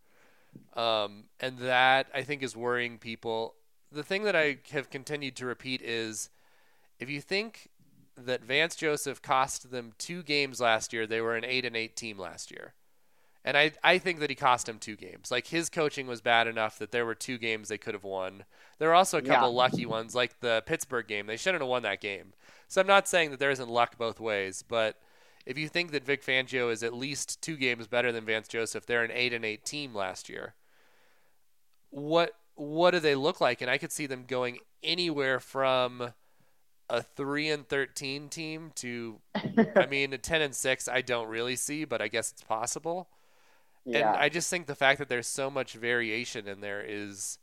Um, 0.75 1.25
and 1.39 1.59
that 1.59 2.09
I 2.15 2.23
think 2.23 2.43
is 2.43 2.57
worrying 2.57 2.99
people. 2.99 3.55
The 3.93 4.03
thing 4.03 4.25
that 4.25 4.35
I 4.35 4.59
have 4.73 4.91
continued 4.91 5.37
to 5.37 5.47
repeat 5.47 5.83
is 5.83 6.31
if 6.99 7.09
you 7.09 7.21
think 7.21 7.69
that 8.17 8.43
Vance 8.43 8.75
Joseph 8.75 9.23
cost 9.23 9.71
them 9.71 9.93
two 9.99 10.23
games 10.23 10.61
last 10.61 10.93
year, 10.93 11.07
they 11.07 11.21
were 11.21 11.37
an 11.37 11.45
eight 11.45 11.65
and 11.65 11.77
eight 11.77 11.95
team 11.95 12.19
last 12.19 12.51
year. 12.51 12.75
And 13.45 13.57
I, 13.57 13.73
I 13.83 13.99
think 13.99 14.21
that 14.21 14.29
he 14.29 14.37
cost 14.37 14.69
him 14.69 14.79
two 14.79 14.97
games. 14.97 15.31
Like 15.31 15.47
his 15.47 15.71
coaching 15.71 16.07
was 16.07 16.21
bad 16.21 16.47
enough 16.47 16.79
that 16.79 16.93
there 16.93 17.07
were 17.07 17.15
two 17.15 17.39
games 17.39 17.69
they 17.69 17.79
could 17.79 17.95
have 17.95 18.05
won. 18.05 18.45
There 18.79 18.89
were 18.89 18.95
also 18.95 19.19
a 19.19 19.23
couple 19.23 19.49
yeah. 19.49 19.57
lucky 19.57 19.87
ones, 19.87 20.15
like 20.15 20.41
the 20.41 20.63
Pittsburgh 20.67 21.07
game. 21.07 21.27
They 21.27 21.39
shouldn't 21.39 21.63
have 21.63 21.69
won 21.69 21.83
that 21.85 22.01
game. 22.03 22.35
So 22.69 22.81
I'm 22.81 22.87
not 22.87 23.09
saying 23.09 23.31
that 23.31 23.41
there 23.41 23.51
isn't 23.51 23.69
luck 23.69 23.97
both 23.97 24.21
ways, 24.21 24.63
but 24.67 24.97
if 25.47 25.59
you 25.59 25.69
think 25.69 25.91
that 25.93 26.05
Vic 26.05 26.25
Fangio 26.25 26.71
is 26.71 26.83
at 26.83 26.95
least 26.95 27.41
two 27.41 27.57
games 27.57 27.87
better 27.87 28.13
than 28.13 28.25
Vance 28.25 28.47
Joseph, 28.47 28.87
they're 28.87 29.03
an 29.03 29.11
eight 29.13 29.33
and 29.33 29.45
eight 29.45 29.65
team 29.65 29.95
last 29.95 30.29
year. 30.29 30.55
What 31.89 32.35
what 32.55 32.91
do 32.91 33.01
they 33.01 33.15
look 33.15 33.41
like? 33.41 33.63
And 33.63 33.71
I 33.71 33.79
could 33.79 33.91
see 33.91 34.07
them 34.07 34.25
going 34.27 34.59
anywhere 34.83 35.41
from 35.41 36.13
a 36.91 37.03
three 37.03 37.49
and 37.49 37.67
thirteen 37.67 38.29
team 38.29 38.71
to, 38.77 39.19
I 39.35 39.87
mean, 39.91 40.13
a 40.13 40.19
ten 40.19 40.43
and 40.43 40.55
six. 40.55 40.89
I 40.89 41.01
don't 41.01 41.29
really 41.29 41.57
see, 41.57 41.85
but 41.85 42.03
I 42.03 42.09
guess 42.09 42.31
it's 42.31 42.43
possible. 42.43 43.09
Yeah. 43.91 44.13
And 44.13 44.23
I 44.23 44.29
just 44.29 44.51
think 44.51 44.67
the 44.67 44.75
fact 44.75 44.99
that 44.99 45.09
there's 45.09 45.27
so 45.27 45.51
much 45.51 45.75
variation 45.75 46.47
in 46.47 46.61
there 46.61 46.83
is 46.87 47.39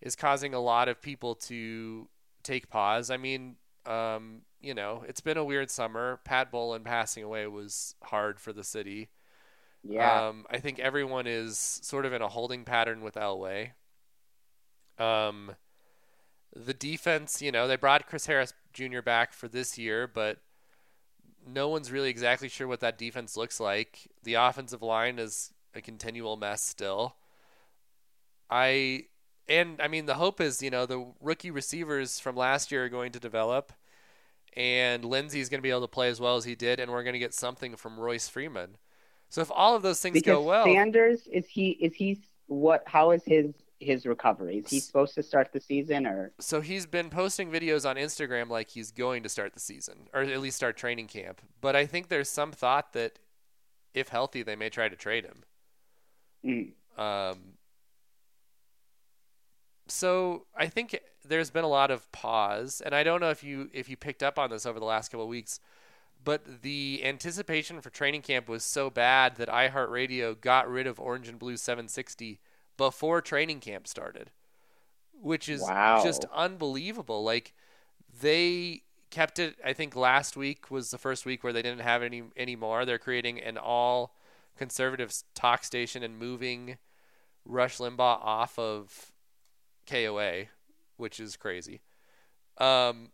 is 0.00 0.16
causing 0.16 0.54
a 0.54 0.60
lot 0.60 0.88
of 0.88 1.02
people 1.02 1.34
to 1.34 2.08
take 2.42 2.70
pause. 2.70 3.10
I 3.10 3.18
mean, 3.18 3.56
um, 3.86 4.42
you 4.60 4.74
know, 4.74 5.04
it's 5.06 5.20
been 5.20 5.36
a 5.36 5.44
weird 5.44 5.70
summer. 5.70 6.20
Pat 6.24 6.50
Bowlen 6.50 6.84
passing 6.84 7.22
away 7.22 7.46
was 7.46 7.94
hard 8.02 8.40
for 8.40 8.52
the 8.52 8.64
city. 8.64 9.08
Yeah. 9.82 10.28
Um, 10.28 10.46
I 10.50 10.58
think 10.58 10.78
everyone 10.78 11.26
is 11.26 11.58
sort 11.58 12.06
of 12.06 12.12
in 12.12 12.22
a 12.22 12.28
holding 12.28 12.64
pattern 12.64 13.02
with 13.02 13.14
Elway. 13.14 13.72
Um, 14.98 15.52
the 16.54 16.74
defense, 16.74 17.40
you 17.40 17.52
know, 17.52 17.66
they 17.66 17.76
brought 17.76 18.06
Chris 18.06 18.26
Harris 18.26 18.52
Jr. 18.72 19.00
back 19.00 19.32
for 19.32 19.48
this 19.48 19.78
year, 19.78 20.06
but 20.06 20.38
no 21.46 21.68
one's 21.68 21.90
really 21.90 22.10
exactly 22.10 22.48
sure 22.48 22.66
what 22.66 22.80
that 22.80 22.98
defense 22.98 23.36
looks 23.36 23.60
like. 23.60 24.10
The 24.22 24.34
offensive 24.34 24.82
line 24.82 25.18
is 25.18 25.52
a 25.74 25.80
continual 25.80 26.36
mess 26.36 26.62
still. 26.62 27.16
I 28.50 29.04
and 29.48 29.80
I 29.80 29.88
mean 29.88 30.06
the 30.06 30.14
hope 30.14 30.40
is 30.40 30.62
you 30.62 30.70
know 30.70 30.86
the 30.86 31.06
rookie 31.20 31.50
receivers 31.50 32.18
from 32.18 32.36
last 32.36 32.72
year 32.72 32.84
are 32.84 32.88
going 32.88 33.12
to 33.12 33.20
develop, 33.20 33.72
and 34.56 35.04
Lindsay's 35.04 35.48
going 35.48 35.58
to 35.58 35.62
be 35.62 35.70
able 35.70 35.82
to 35.82 35.88
play 35.88 36.08
as 36.08 36.20
well 36.20 36.36
as 36.36 36.44
he 36.44 36.54
did, 36.54 36.80
and 36.80 36.90
we're 36.90 37.02
going 37.02 37.14
to 37.14 37.18
get 37.18 37.34
something 37.34 37.76
from 37.76 37.98
Royce 37.98 38.28
Freeman. 38.28 38.76
So 39.28 39.40
if 39.40 39.50
all 39.52 39.76
of 39.76 39.82
those 39.82 40.00
things 40.00 40.14
because 40.14 40.26
go 40.26 40.42
well, 40.42 40.64
Sanders 40.64 41.26
is 41.28 41.48
he 41.48 41.70
is 41.70 41.94
he 41.94 42.20
what? 42.46 42.82
How 42.86 43.12
is 43.12 43.22
his 43.24 43.54
his 43.80 44.04
recovery? 44.06 44.58
Is 44.58 44.68
he 44.68 44.80
supposed 44.80 45.14
to 45.14 45.22
start 45.22 45.52
the 45.52 45.60
season 45.60 46.06
or? 46.06 46.32
So 46.38 46.60
he's 46.60 46.86
been 46.86 47.10
posting 47.10 47.50
videos 47.50 47.88
on 47.88 47.96
Instagram 47.96 48.48
like 48.48 48.68
he's 48.68 48.92
going 48.92 49.22
to 49.22 49.28
start 49.28 49.54
the 49.54 49.60
season 49.60 50.08
or 50.12 50.22
at 50.22 50.40
least 50.40 50.56
start 50.56 50.76
training 50.76 51.06
camp. 51.06 51.40
But 51.60 51.74
I 51.74 51.86
think 51.86 52.08
there's 52.08 52.28
some 52.28 52.52
thought 52.52 52.92
that 52.92 53.18
if 53.94 54.08
healthy, 54.08 54.42
they 54.42 54.56
may 54.56 54.68
try 54.68 54.88
to 54.88 54.96
trade 54.96 55.24
him. 55.24 55.42
Mm. 56.44 56.72
Um, 56.96 57.38
so 59.86 60.46
I 60.56 60.66
think 60.66 60.98
there's 61.24 61.50
been 61.50 61.64
a 61.64 61.68
lot 61.68 61.90
of 61.90 62.10
pause, 62.12 62.80
and 62.84 62.94
I 62.94 63.02
don't 63.02 63.20
know 63.20 63.30
if 63.30 63.42
you 63.42 63.68
if 63.72 63.88
you 63.88 63.96
picked 63.96 64.22
up 64.22 64.38
on 64.38 64.50
this 64.50 64.66
over 64.66 64.78
the 64.78 64.86
last 64.86 65.10
couple 65.10 65.24
of 65.24 65.28
weeks, 65.28 65.60
but 66.22 66.62
the 66.62 67.02
anticipation 67.04 67.80
for 67.80 67.90
training 67.90 68.22
camp 68.22 68.48
was 68.48 68.64
so 68.64 68.90
bad 68.90 69.36
that 69.36 69.48
iHeartRadio 69.48 70.40
got 70.40 70.70
rid 70.70 70.86
of 70.86 71.00
Orange 71.00 71.28
and 71.28 71.38
Blue 71.38 71.56
760 71.56 72.40
before 72.76 73.20
training 73.20 73.60
camp 73.60 73.86
started, 73.86 74.30
which 75.12 75.48
is 75.48 75.62
wow. 75.62 76.02
just 76.02 76.24
unbelievable. 76.32 77.22
Like 77.22 77.54
they 78.20 78.82
kept 79.10 79.38
it. 79.38 79.56
I 79.64 79.72
think 79.72 79.96
last 79.96 80.36
week 80.36 80.70
was 80.70 80.90
the 80.90 80.98
first 80.98 81.26
week 81.26 81.42
where 81.42 81.52
they 81.52 81.62
didn't 81.62 81.80
have 81.80 82.02
any 82.02 82.22
anymore. 82.36 82.84
They're 82.84 82.98
creating 82.98 83.40
an 83.40 83.58
all 83.58 84.14
conservative 84.56 85.12
talk 85.34 85.64
station 85.64 86.02
and 86.02 86.18
moving 86.18 86.78
Rush 87.44 87.78
Limbaugh 87.78 88.20
off 88.22 88.58
of 88.58 89.12
KOA, 89.88 90.44
which 90.96 91.18
is 91.20 91.36
crazy. 91.36 91.80
Um, 92.58 93.10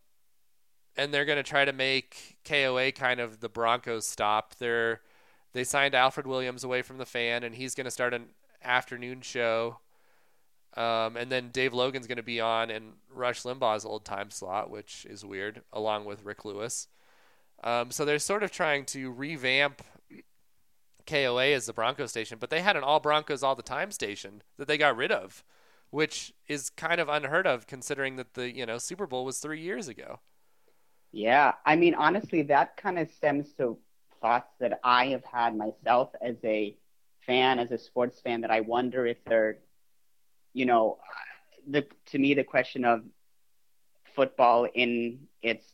and 0.95 1.13
they're 1.13 1.25
going 1.25 1.37
to 1.37 1.43
try 1.43 1.65
to 1.65 1.73
make 1.73 2.37
KOA 2.43 2.91
kind 2.91 3.19
of 3.19 3.39
the 3.39 3.49
Broncos 3.49 4.07
stop. 4.07 4.55
They're 4.55 5.01
they 5.53 5.63
signed 5.63 5.95
Alfred 5.95 6.27
Williams 6.27 6.63
away 6.63 6.81
from 6.81 6.97
the 6.97 7.05
fan, 7.05 7.43
and 7.43 7.55
he's 7.55 7.73
going 7.73 7.85
to 7.85 7.91
start 7.91 8.13
an 8.13 8.27
afternoon 8.63 9.21
show. 9.21 9.79
Um, 10.75 11.17
and 11.17 11.31
then 11.31 11.49
Dave 11.49 11.73
Logan's 11.73 12.05
going 12.05 12.17
to 12.17 12.23
be 12.23 12.39
on 12.39 12.69
in 12.69 12.93
Rush 13.11 13.41
Limbaugh's 13.41 13.85
old 13.85 14.05
time 14.05 14.29
slot, 14.29 14.69
which 14.69 15.07
is 15.09 15.25
weird, 15.25 15.63
along 15.73 16.05
with 16.05 16.23
Rick 16.23 16.45
Lewis. 16.45 16.87
Um, 17.63 17.89
so 17.89 18.05
they're 18.05 18.19
sort 18.19 18.43
of 18.43 18.51
trying 18.51 18.85
to 18.85 19.09
revamp 19.09 19.81
KOA 21.07 21.47
as 21.47 21.65
the 21.65 21.73
Broncos 21.73 22.11
station, 22.11 22.37
but 22.39 22.49
they 22.49 22.61
had 22.61 22.75
an 22.77 22.83
all 22.83 22.99
Broncos 22.99 23.43
all 23.43 23.55
the 23.55 23.63
time 23.63 23.91
station 23.91 24.43
that 24.57 24.67
they 24.67 24.77
got 24.77 24.97
rid 24.97 25.11
of, 25.11 25.43
which 25.89 26.33
is 26.47 26.69
kind 26.69 26.99
of 26.99 27.09
unheard 27.09 27.47
of 27.47 27.67
considering 27.67 28.17
that 28.17 28.33
the, 28.35 28.55
you 28.55 28.65
know, 28.65 28.77
Super 28.77 29.07
Bowl 29.07 29.25
was 29.25 29.39
3 29.39 29.59
years 29.61 29.87
ago. 29.87 30.19
Yeah, 31.11 31.53
I 31.65 31.75
mean 31.75 31.95
honestly 31.95 32.43
that 32.43 32.77
kind 32.77 32.99
of 32.99 33.09
stems 33.09 33.53
to 33.53 33.77
thoughts 34.21 34.51
that 34.59 34.79
I 34.83 35.07
have 35.07 35.23
had 35.25 35.55
myself 35.55 36.11
as 36.21 36.35
a 36.43 36.77
fan, 37.25 37.59
as 37.59 37.71
a 37.71 37.77
sports 37.77 38.19
fan 38.19 38.41
that 38.41 38.51
I 38.51 38.61
wonder 38.61 39.05
if 39.05 39.17
they're 39.25 39.59
you 40.53 40.65
know, 40.65 40.97
the 41.67 41.85
to 42.07 42.19
me 42.19 42.33
the 42.33 42.43
question 42.43 42.85
of 42.85 43.03
football 44.15 44.67
in 44.73 45.27
its 45.41 45.65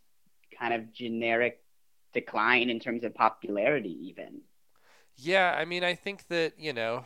kind 0.58 0.74
of 0.74 0.91
generic 0.93 1.63
decline 2.13 2.69
in 2.69 2.80
terms 2.80 3.04
of 3.04 3.15
popularity 3.15 4.10
even 4.10 4.41
yeah, 5.15 5.56
I 5.58 5.65
mean, 5.65 5.84
I 5.84 5.95
think 5.95 6.28
that, 6.28 6.54
you 6.58 6.73
know, 6.73 7.06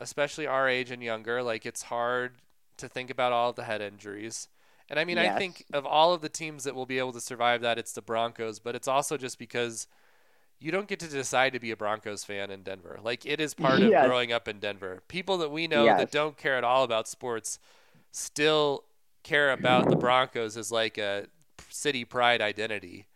especially 0.00 0.46
our 0.46 0.68
age 0.68 0.90
and 0.90 1.02
younger, 1.02 1.42
like 1.42 1.66
it's 1.66 1.82
hard 1.82 2.32
to 2.78 2.88
think 2.88 3.10
about 3.10 3.32
all 3.32 3.52
the 3.52 3.64
head 3.64 3.80
injuries. 3.80 4.48
And 4.88 4.98
I 4.98 5.04
mean, 5.04 5.16
yes. 5.16 5.34
I 5.34 5.38
think 5.38 5.64
of 5.72 5.86
all 5.86 6.12
of 6.12 6.20
the 6.20 6.28
teams 6.28 6.64
that 6.64 6.74
will 6.74 6.86
be 6.86 6.98
able 6.98 7.12
to 7.12 7.20
survive 7.20 7.62
that, 7.62 7.78
it's 7.78 7.92
the 7.92 8.02
Broncos, 8.02 8.58
but 8.58 8.74
it's 8.74 8.88
also 8.88 9.16
just 9.16 9.38
because 9.38 9.86
you 10.58 10.70
don't 10.70 10.86
get 10.86 11.00
to 11.00 11.08
decide 11.08 11.52
to 11.52 11.60
be 11.60 11.70
a 11.70 11.76
Broncos 11.76 12.24
fan 12.24 12.50
in 12.50 12.62
Denver. 12.62 12.98
Like 13.02 13.26
it 13.26 13.40
is 13.40 13.54
part 13.54 13.80
yes. 13.80 14.04
of 14.04 14.08
growing 14.08 14.32
up 14.32 14.48
in 14.48 14.58
Denver. 14.58 15.02
People 15.08 15.38
that 15.38 15.50
we 15.50 15.66
know 15.66 15.84
yes. 15.84 15.98
that 15.98 16.10
don't 16.10 16.36
care 16.36 16.56
at 16.56 16.64
all 16.64 16.84
about 16.84 17.08
sports 17.08 17.58
still 18.12 18.84
care 19.22 19.52
about 19.52 19.88
the 19.88 19.96
Broncos 19.96 20.56
as 20.56 20.70
like 20.70 20.98
a 20.98 21.26
city 21.68 22.04
pride 22.04 22.40
identity. 22.40 23.06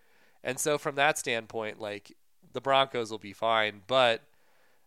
And 0.42 0.58
so 0.58 0.78
from 0.78 0.94
that 0.94 1.18
standpoint, 1.18 1.80
like 1.80 2.16
the 2.56 2.60
Broncos 2.62 3.10
will 3.10 3.18
be 3.18 3.34
fine. 3.34 3.82
But 3.86 4.22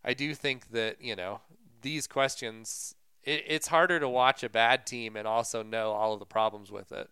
I 0.04 0.14
do 0.14 0.34
think 0.34 0.72
that 0.72 1.02
you 1.02 1.16
know 1.16 1.40
these 1.82 2.08
questions. 2.08 2.96
It, 3.24 3.44
it's 3.48 3.68
harder 3.68 4.00
to 4.00 4.10
watch 4.10 4.44
a 4.44 4.50
bad 4.50 4.86
team 4.86 5.16
and 5.16 5.28
also 5.28 5.62
know 5.62 5.92
all 5.92 6.14
of 6.14 6.20
the 6.20 6.26
problems 6.26 6.72
with 6.72 6.92
it. 6.92 7.10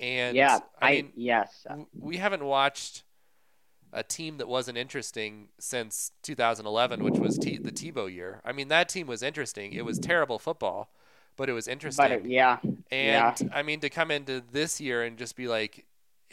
And 0.00 0.36
yeah, 0.36 0.60
I, 0.80 0.88
I 0.88 0.92
mean, 0.94 1.12
yes, 1.14 1.66
we 1.92 2.16
haven't 2.16 2.44
watched 2.44 3.04
a 3.92 4.02
team 4.02 4.38
that 4.38 4.48
wasn't 4.48 4.78
interesting 4.78 5.48
since 5.58 6.12
2011, 6.22 7.04
which 7.04 7.18
was 7.18 7.38
T- 7.38 7.58
the 7.58 7.70
Tebow 7.70 8.12
year. 8.12 8.40
I 8.44 8.52
mean, 8.52 8.68
that 8.68 8.88
team 8.88 9.06
was 9.06 9.22
interesting. 9.22 9.72
It 9.72 9.84
was 9.84 10.00
terrible 10.00 10.40
football, 10.40 10.90
but 11.36 11.48
it 11.48 11.52
was 11.52 11.68
interesting. 11.68 12.08
But 12.08 12.26
yeah, 12.26 12.58
and 12.90 13.40
yeah. 13.40 13.48
I 13.52 13.62
mean, 13.62 13.80
to 13.80 13.90
come 13.90 14.10
into 14.10 14.42
this 14.50 14.80
year 14.80 15.04
and 15.04 15.16
just 15.16 15.36
be 15.36 15.46
like, 15.46 15.84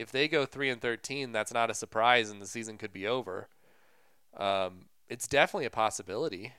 if 0.02 0.12
they 0.12 0.28
go 0.28 0.46
three 0.46 0.70
and 0.70 0.82
13, 0.82 1.32
that's 1.32 1.54
not 1.54 1.70
a 1.70 1.74
surprise, 1.74 2.30
and 2.30 2.42
the 2.42 2.48
season 2.48 2.78
could 2.78 2.92
be 2.92 3.08
over. 3.08 3.48
Um, 4.36 4.86
it's 5.08 5.28
definitely 5.28 5.66
a 5.66 5.72
possibility. 5.72 6.54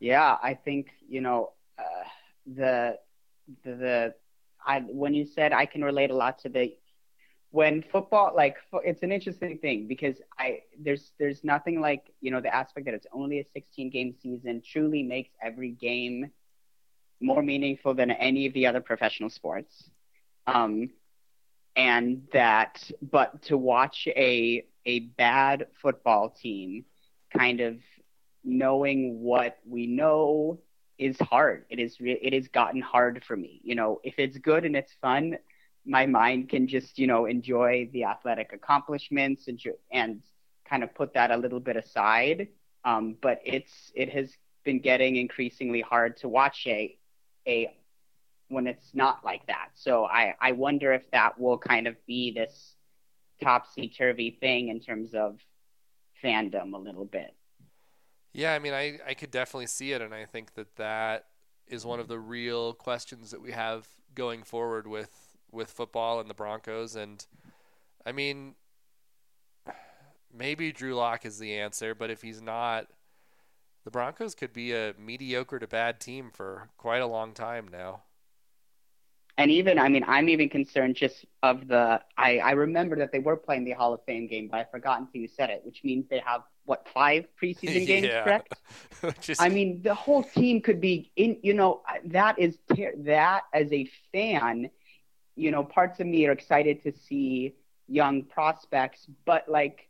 Yeah, 0.00 0.38
I 0.42 0.54
think 0.54 0.88
you 1.08 1.20
know 1.20 1.52
uh, 1.78 2.08
the 2.46 2.98
the, 3.64 3.70
the 3.76 4.14
I 4.66 4.80
when 4.80 5.14
you 5.14 5.26
said 5.26 5.52
I 5.52 5.66
can 5.66 5.84
relate 5.84 6.10
a 6.10 6.16
lot 6.16 6.38
to 6.40 6.48
the 6.48 6.74
when 7.50 7.82
football 7.82 8.32
like 8.34 8.56
it's 8.84 9.02
an 9.02 9.12
interesting 9.12 9.58
thing 9.58 9.86
because 9.88 10.16
I 10.38 10.60
there's 10.78 11.12
there's 11.18 11.44
nothing 11.44 11.80
like 11.80 12.04
you 12.20 12.30
know 12.30 12.40
the 12.40 12.54
aspect 12.54 12.86
that 12.86 12.94
it's 12.94 13.06
only 13.12 13.40
a 13.40 13.44
16 13.52 13.90
game 13.90 14.14
season 14.22 14.62
truly 14.64 15.02
makes 15.02 15.30
every 15.42 15.72
game 15.72 16.30
more 17.20 17.42
meaningful 17.42 17.92
than 17.92 18.10
any 18.10 18.46
of 18.46 18.54
the 18.54 18.66
other 18.66 18.80
professional 18.80 19.28
sports. 19.28 19.90
Um, 20.54 20.90
and 21.76 22.22
that 22.32 22.90
but 23.00 23.42
to 23.42 23.56
watch 23.56 24.08
a 24.08 24.64
a 24.86 25.00
bad 25.00 25.66
football 25.80 26.30
team 26.30 26.84
kind 27.36 27.60
of 27.60 27.76
knowing 28.42 29.20
what 29.20 29.58
we 29.66 29.86
know 29.86 30.58
is 30.98 31.16
hard. 31.18 31.64
It 31.70 31.78
is 31.78 31.96
it 32.00 32.32
has 32.32 32.48
gotten 32.48 32.80
hard 32.80 33.22
for 33.26 33.36
me. 33.36 33.60
You 33.62 33.74
know, 33.74 34.00
if 34.02 34.14
it's 34.18 34.38
good 34.38 34.64
and 34.64 34.76
it's 34.76 34.92
fun, 35.00 35.38
my 35.86 36.06
mind 36.06 36.48
can 36.48 36.66
just 36.66 36.98
you 36.98 37.06
know 37.06 37.26
enjoy 37.26 37.88
the 37.92 38.04
athletic 38.04 38.52
accomplishments 38.52 39.48
and 39.48 39.60
and 39.92 40.20
kind 40.68 40.82
of 40.82 40.94
put 40.94 41.14
that 41.14 41.30
a 41.30 41.36
little 41.36 41.60
bit 41.60 41.76
aside. 41.76 42.48
Um, 42.84 43.16
but 43.22 43.40
it's 43.44 43.92
it 43.94 44.10
has 44.10 44.32
been 44.64 44.80
getting 44.80 45.16
increasingly 45.16 45.80
hard 45.80 46.16
to 46.18 46.28
watch 46.28 46.66
a 46.66 46.96
a 47.46 47.74
when 48.50 48.66
it's 48.66 48.90
not 48.94 49.24
like 49.24 49.46
that. 49.46 49.70
So 49.74 50.04
I 50.04 50.34
I 50.40 50.52
wonder 50.52 50.92
if 50.92 51.10
that 51.12 51.38
will 51.40 51.56
kind 51.56 51.86
of 51.86 51.94
be 52.06 52.32
this 52.32 52.74
topsy 53.42 53.88
turvy 53.88 54.36
thing 54.40 54.68
in 54.68 54.80
terms 54.80 55.14
of 55.14 55.38
fandom 56.22 56.74
a 56.74 56.78
little 56.78 57.06
bit. 57.06 57.34
Yeah, 58.32 58.52
I 58.54 58.58
mean, 58.58 58.74
I, 58.74 58.98
I 59.06 59.14
could 59.14 59.30
definitely 59.30 59.66
see 59.66 59.92
it, 59.92 60.02
and 60.02 60.14
I 60.14 60.24
think 60.24 60.54
that 60.54 60.76
that 60.76 61.26
is 61.66 61.84
one 61.84 61.98
of 61.98 62.08
the 62.08 62.18
real 62.18 62.74
questions 62.74 63.30
that 63.30 63.40
we 63.40 63.52
have 63.52 63.88
going 64.14 64.42
forward 64.42 64.86
with 64.86 65.10
with 65.52 65.70
football 65.70 66.20
and 66.20 66.28
the 66.28 66.34
Broncos. 66.34 66.96
And 66.96 67.24
I 68.04 68.12
mean, 68.12 68.54
maybe 70.32 70.72
Drew 70.72 70.94
Lock 70.94 71.24
is 71.24 71.38
the 71.38 71.56
answer, 71.56 71.94
but 71.94 72.10
if 72.10 72.22
he's 72.22 72.42
not, 72.42 72.88
the 73.84 73.90
Broncos 73.90 74.34
could 74.34 74.52
be 74.52 74.72
a 74.72 74.94
mediocre 74.98 75.58
to 75.58 75.66
bad 75.66 76.00
team 76.00 76.30
for 76.32 76.70
quite 76.76 77.02
a 77.02 77.06
long 77.06 77.32
time 77.32 77.68
now 77.68 78.02
and 79.38 79.50
even 79.50 79.78
I 79.78 79.88
mean 79.88 80.04
I'm 80.06 80.28
even 80.28 80.48
concerned 80.48 80.96
just 80.96 81.24
of 81.42 81.68
the 81.68 82.00
I 82.16 82.38
I 82.38 82.52
remember 82.52 82.96
that 82.96 83.12
they 83.12 83.18
were 83.18 83.36
playing 83.36 83.64
the 83.64 83.72
Hall 83.72 83.94
of 83.94 84.04
Fame 84.04 84.26
game, 84.26 84.48
but 84.48 84.60
I 84.60 84.64
forgot 84.64 85.00
until 85.00 85.20
you 85.20 85.28
said 85.28 85.50
it, 85.50 85.62
which 85.64 85.82
means 85.84 86.06
they 86.08 86.20
have 86.24 86.42
what 86.64 86.86
five 86.92 87.26
preseason 87.40 87.86
games, 87.86 88.06
yeah. 88.06 88.24
correct? 88.24 88.54
just... 89.20 89.40
I 89.40 89.48
mean 89.48 89.82
the 89.82 89.94
whole 89.94 90.22
team 90.22 90.60
could 90.60 90.80
be 90.80 91.10
in. 91.16 91.38
You 91.42 91.54
know 91.54 91.82
that 92.06 92.38
is 92.38 92.58
ter- 92.74 92.94
that 92.98 93.42
as 93.52 93.72
a 93.72 93.88
fan, 94.12 94.70
you 95.36 95.50
know 95.50 95.64
parts 95.64 96.00
of 96.00 96.06
me 96.06 96.26
are 96.26 96.32
excited 96.32 96.82
to 96.84 96.92
see 96.92 97.54
young 97.88 98.22
prospects, 98.24 99.06
but 99.24 99.48
like. 99.48 99.86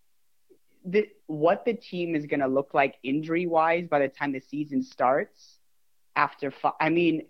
The, 0.82 1.10
what 1.26 1.66
the 1.66 1.74
team 1.74 2.14
is 2.14 2.24
going 2.24 2.40
to 2.40 2.46
look 2.46 2.72
like 2.72 2.94
injury 3.02 3.46
wise 3.46 3.86
by 3.86 3.98
the 3.98 4.08
time 4.08 4.32
the 4.32 4.40
season 4.40 4.82
starts 4.82 5.58
after 6.16 6.54
I 6.80 6.88
mean 6.88 7.26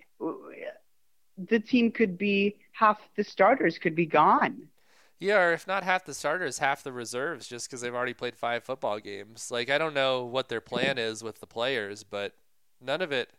the 1.48 1.60
team 1.60 1.90
could 1.90 2.18
be 2.18 2.56
half 2.72 2.98
the 3.16 3.24
starters 3.24 3.78
could 3.78 3.94
be 3.94 4.06
gone. 4.06 4.68
Yeah, 5.18 5.38
or 5.42 5.52
if 5.52 5.66
not 5.66 5.84
half 5.84 6.06
the 6.06 6.14
starters, 6.14 6.58
half 6.58 6.82
the 6.82 6.92
reserves, 6.92 7.46
just 7.46 7.68
because 7.68 7.82
they've 7.82 7.94
already 7.94 8.14
played 8.14 8.36
five 8.36 8.64
football 8.64 8.98
games. 8.98 9.50
Like 9.50 9.68
I 9.68 9.76
don't 9.76 9.94
know 9.94 10.24
what 10.24 10.48
their 10.48 10.62
plan 10.62 10.96
is 10.96 11.22
with 11.22 11.40
the 11.40 11.46
players, 11.46 12.04
but 12.04 12.34
none 12.80 13.02
of 13.02 13.12
it, 13.12 13.30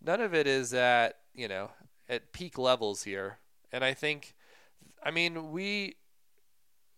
none 0.00 0.20
of 0.20 0.32
it 0.32 0.46
is 0.46 0.72
at 0.72 1.18
you 1.34 1.48
know 1.48 1.70
at 2.08 2.32
peak 2.32 2.56
levels 2.56 3.02
here. 3.02 3.38
And 3.72 3.84
I 3.84 3.94
think, 3.94 4.34
I 5.02 5.10
mean, 5.10 5.50
we 5.50 5.96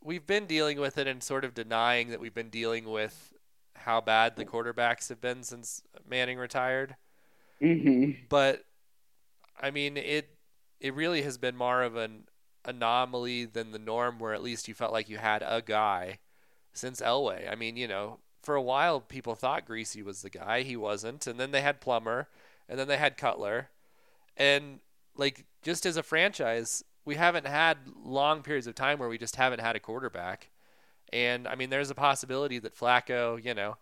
we've 0.02 0.26
been 0.26 0.46
dealing 0.46 0.78
with 0.78 0.98
it 0.98 1.06
and 1.06 1.22
sort 1.22 1.44
of 1.44 1.54
denying 1.54 2.10
that 2.10 2.20
we've 2.20 2.34
been 2.34 2.50
dealing 2.50 2.84
with 2.88 3.32
how 3.74 4.00
bad 4.00 4.36
the 4.36 4.44
quarterbacks 4.44 5.08
have 5.08 5.20
been 5.20 5.42
since 5.42 5.82
Manning 6.08 6.38
retired. 6.38 6.96
Mm-hmm. 7.62 8.12
But 8.28 8.64
I 9.60 9.70
mean, 9.70 9.96
it 9.96 10.36
it 10.80 10.94
really 10.94 11.22
has 11.22 11.38
been 11.38 11.56
more 11.56 11.82
of 11.82 11.96
an 11.96 12.24
anomaly 12.64 13.44
than 13.44 13.72
the 13.72 13.78
norm, 13.78 14.18
where 14.18 14.34
at 14.34 14.42
least 14.42 14.68
you 14.68 14.74
felt 14.74 14.92
like 14.92 15.08
you 15.08 15.18
had 15.18 15.42
a 15.42 15.62
guy 15.62 16.18
since 16.72 17.00
Elway. 17.00 17.50
I 17.50 17.54
mean, 17.54 17.76
you 17.76 17.86
know, 17.88 18.18
for 18.42 18.54
a 18.54 18.62
while 18.62 19.00
people 19.00 19.34
thought 19.34 19.66
Griese 19.66 20.02
was 20.04 20.22
the 20.22 20.30
guy. 20.30 20.62
He 20.62 20.76
wasn't, 20.76 21.26
and 21.26 21.38
then 21.38 21.50
they 21.50 21.60
had 21.60 21.80
Plummer, 21.80 22.28
and 22.68 22.78
then 22.78 22.88
they 22.88 22.96
had 22.96 23.16
Cutler, 23.16 23.68
and 24.36 24.80
like 25.16 25.44
just 25.62 25.84
as 25.84 25.96
a 25.96 26.02
franchise, 26.02 26.82
we 27.04 27.16
haven't 27.16 27.46
had 27.46 27.78
long 28.02 28.42
periods 28.42 28.66
of 28.66 28.74
time 28.74 28.98
where 28.98 29.08
we 29.08 29.18
just 29.18 29.36
haven't 29.36 29.60
had 29.60 29.76
a 29.76 29.80
quarterback. 29.80 30.50
And 31.12 31.48
I 31.48 31.56
mean, 31.56 31.70
there's 31.70 31.90
a 31.90 31.94
possibility 31.94 32.58
that 32.60 32.76
Flacco, 32.76 33.42
you 33.42 33.52
know, 33.52 33.76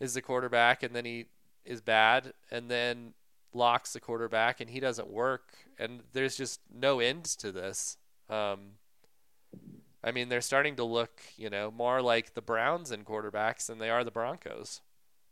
is 0.00 0.14
the 0.14 0.22
quarterback, 0.22 0.82
and 0.82 0.94
then 0.94 1.04
he 1.04 1.26
is 1.64 1.80
bad, 1.80 2.32
and 2.50 2.70
then 2.70 3.14
Lock's 3.52 3.92
the 3.92 4.00
quarterback 4.00 4.60
and 4.60 4.70
he 4.70 4.80
doesn't 4.80 5.08
work, 5.08 5.54
and 5.78 6.00
there's 6.12 6.36
just 6.36 6.60
no 6.72 7.00
end 7.00 7.24
to 7.24 7.52
this. 7.52 7.96
Um, 8.28 8.72
I 10.02 10.12
mean, 10.12 10.28
they're 10.28 10.40
starting 10.40 10.76
to 10.76 10.84
look, 10.84 11.20
you 11.36 11.50
know, 11.50 11.70
more 11.70 12.00
like 12.00 12.34
the 12.34 12.42
Browns 12.42 12.90
in 12.92 13.04
quarterbacks 13.04 13.66
than 13.66 13.78
they 13.78 13.90
are 13.90 14.04
the 14.04 14.10
Broncos. 14.10 14.80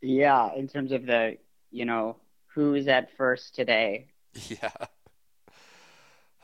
Yeah, 0.00 0.54
in 0.54 0.68
terms 0.68 0.92
of 0.92 1.06
the, 1.06 1.38
you 1.70 1.84
know, 1.84 2.16
who's 2.46 2.88
at 2.88 3.16
first 3.16 3.54
today. 3.54 4.06
Yeah. 4.48 4.70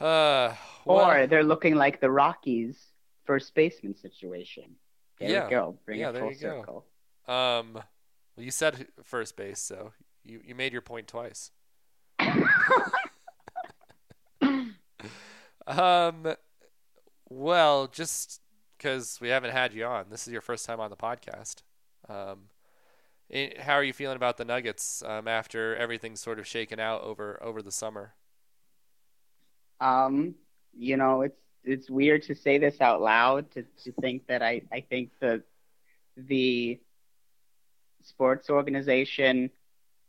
Uh, 0.00 0.54
well, 0.84 1.10
or 1.10 1.26
they're 1.26 1.44
looking 1.44 1.76
like 1.76 2.00
the 2.00 2.10
Rockies 2.10 2.86
first 3.24 3.54
baseman 3.54 3.94
situation. 3.94 4.64
There 5.20 5.28
yeah. 5.28 5.50
go. 5.50 5.78
Bring 5.84 6.00
yeah, 6.00 6.08
it 6.08 6.12
full 6.12 6.20
there 6.22 6.30
you 6.32 6.38
circle. 6.38 6.86
Go. 7.26 7.32
Um, 7.32 7.74
well, 7.74 8.44
you 8.44 8.50
said 8.50 8.88
first 9.04 9.36
base, 9.36 9.60
so 9.60 9.92
you, 10.24 10.40
you 10.44 10.54
made 10.54 10.72
your 10.72 10.82
point 10.82 11.06
twice. 11.06 11.50
um, 15.66 16.34
well, 17.28 17.86
just 17.86 18.40
because 18.76 19.20
we 19.20 19.28
haven't 19.28 19.52
had 19.52 19.72
you 19.72 19.84
on, 19.84 20.06
this 20.10 20.26
is 20.26 20.32
your 20.32 20.42
first 20.42 20.66
time 20.66 20.80
on 20.80 20.90
the 20.90 20.96
podcast. 20.96 21.62
Um, 22.08 22.48
it, 23.28 23.60
how 23.60 23.74
are 23.74 23.84
you 23.84 23.92
feeling 23.92 24.16
about 24.16 24.36
the 24.36 24.44
Nuggets 24.44 25.02
um, 25.06 25.26
after 25.26 25.74
everything's 25.76 26.20
sort 26.20 26.38
of 26.38 26.46
shaken 26.46 26.78
out 26.78 27.02
over 27.02 27.42
over 27.42 27.62
the 27.62 27.72
summer? 27.72 28.14
Um, 29.80 30.34
you 30.76 30.96
know, 30.96 31.22
it's 31.22 31.40
it's 31.64 31.88
weird 31.88 32.22
to 32.24 32.34
say 32.34 32.58
this 32.58 32.80
out 32.80 33.00
loud 33.00 33.50
to, 33.52 33.64
to 33.84 33.92
think 34.00 34.26
that 34.26 34.42
I, 34.42 34.62
I 34.72 34.80
think 34.80 35.10
the 35.20 35.42
the 36.16 36.80
sports 38.02 38.50
organization 38.50 39.50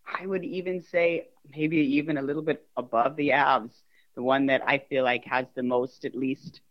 I 0.06 0.26
would 0.26 0.44
even 0.44 0.82
say 0.82 1.28
maybe 1.56 1.78
even 1.78 2.18
a 2.18 2.22
little 2.22 2.42
bit 2.42 2.66
above 2.78 3.16
the 3.16 3.30
Avs, 3.30 3.74
the 4.16 4.24
one 4.24 4.48
that 4.48 4.62
I 4.68 4.78
feel 4.78 5.04
like 5.04 5.26
has 5.26 5.46
the 5.56 5.64
most, 5.64 6.06
at 6.06 6.16
least, 6.16 6.62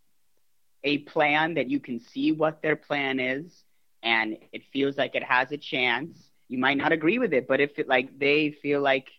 a 0.83 0.99
plan 0.99 1.53
that 1.55 1.69
you 1.69 1.79
can 1.79 1.99
see 1.99 2.31
what 2.31 2.61
their 2.61 2.75
plan 2.75 3.19
is, 3.19 3.63
and 4.01 4.37
it 4.51 4.63
feels 4.71 4.97
like 4.97 5.15
it 5.15 5.23
has 5.23 5.51
a 5.51 5.57
chance. 5.57 6.29
You 6.49 6.57
might 6.57 6.77
not 6.77 6.91
agree 6.91 7.19
with 7.19 7.33
it, 7.33 7.47
but 7.47 7.61
if 7.61 7.79
it 7.79 7.87
like 7.87 8.19
they 8.19 8.51
feel 8.51 8.81
like 8.81 9.09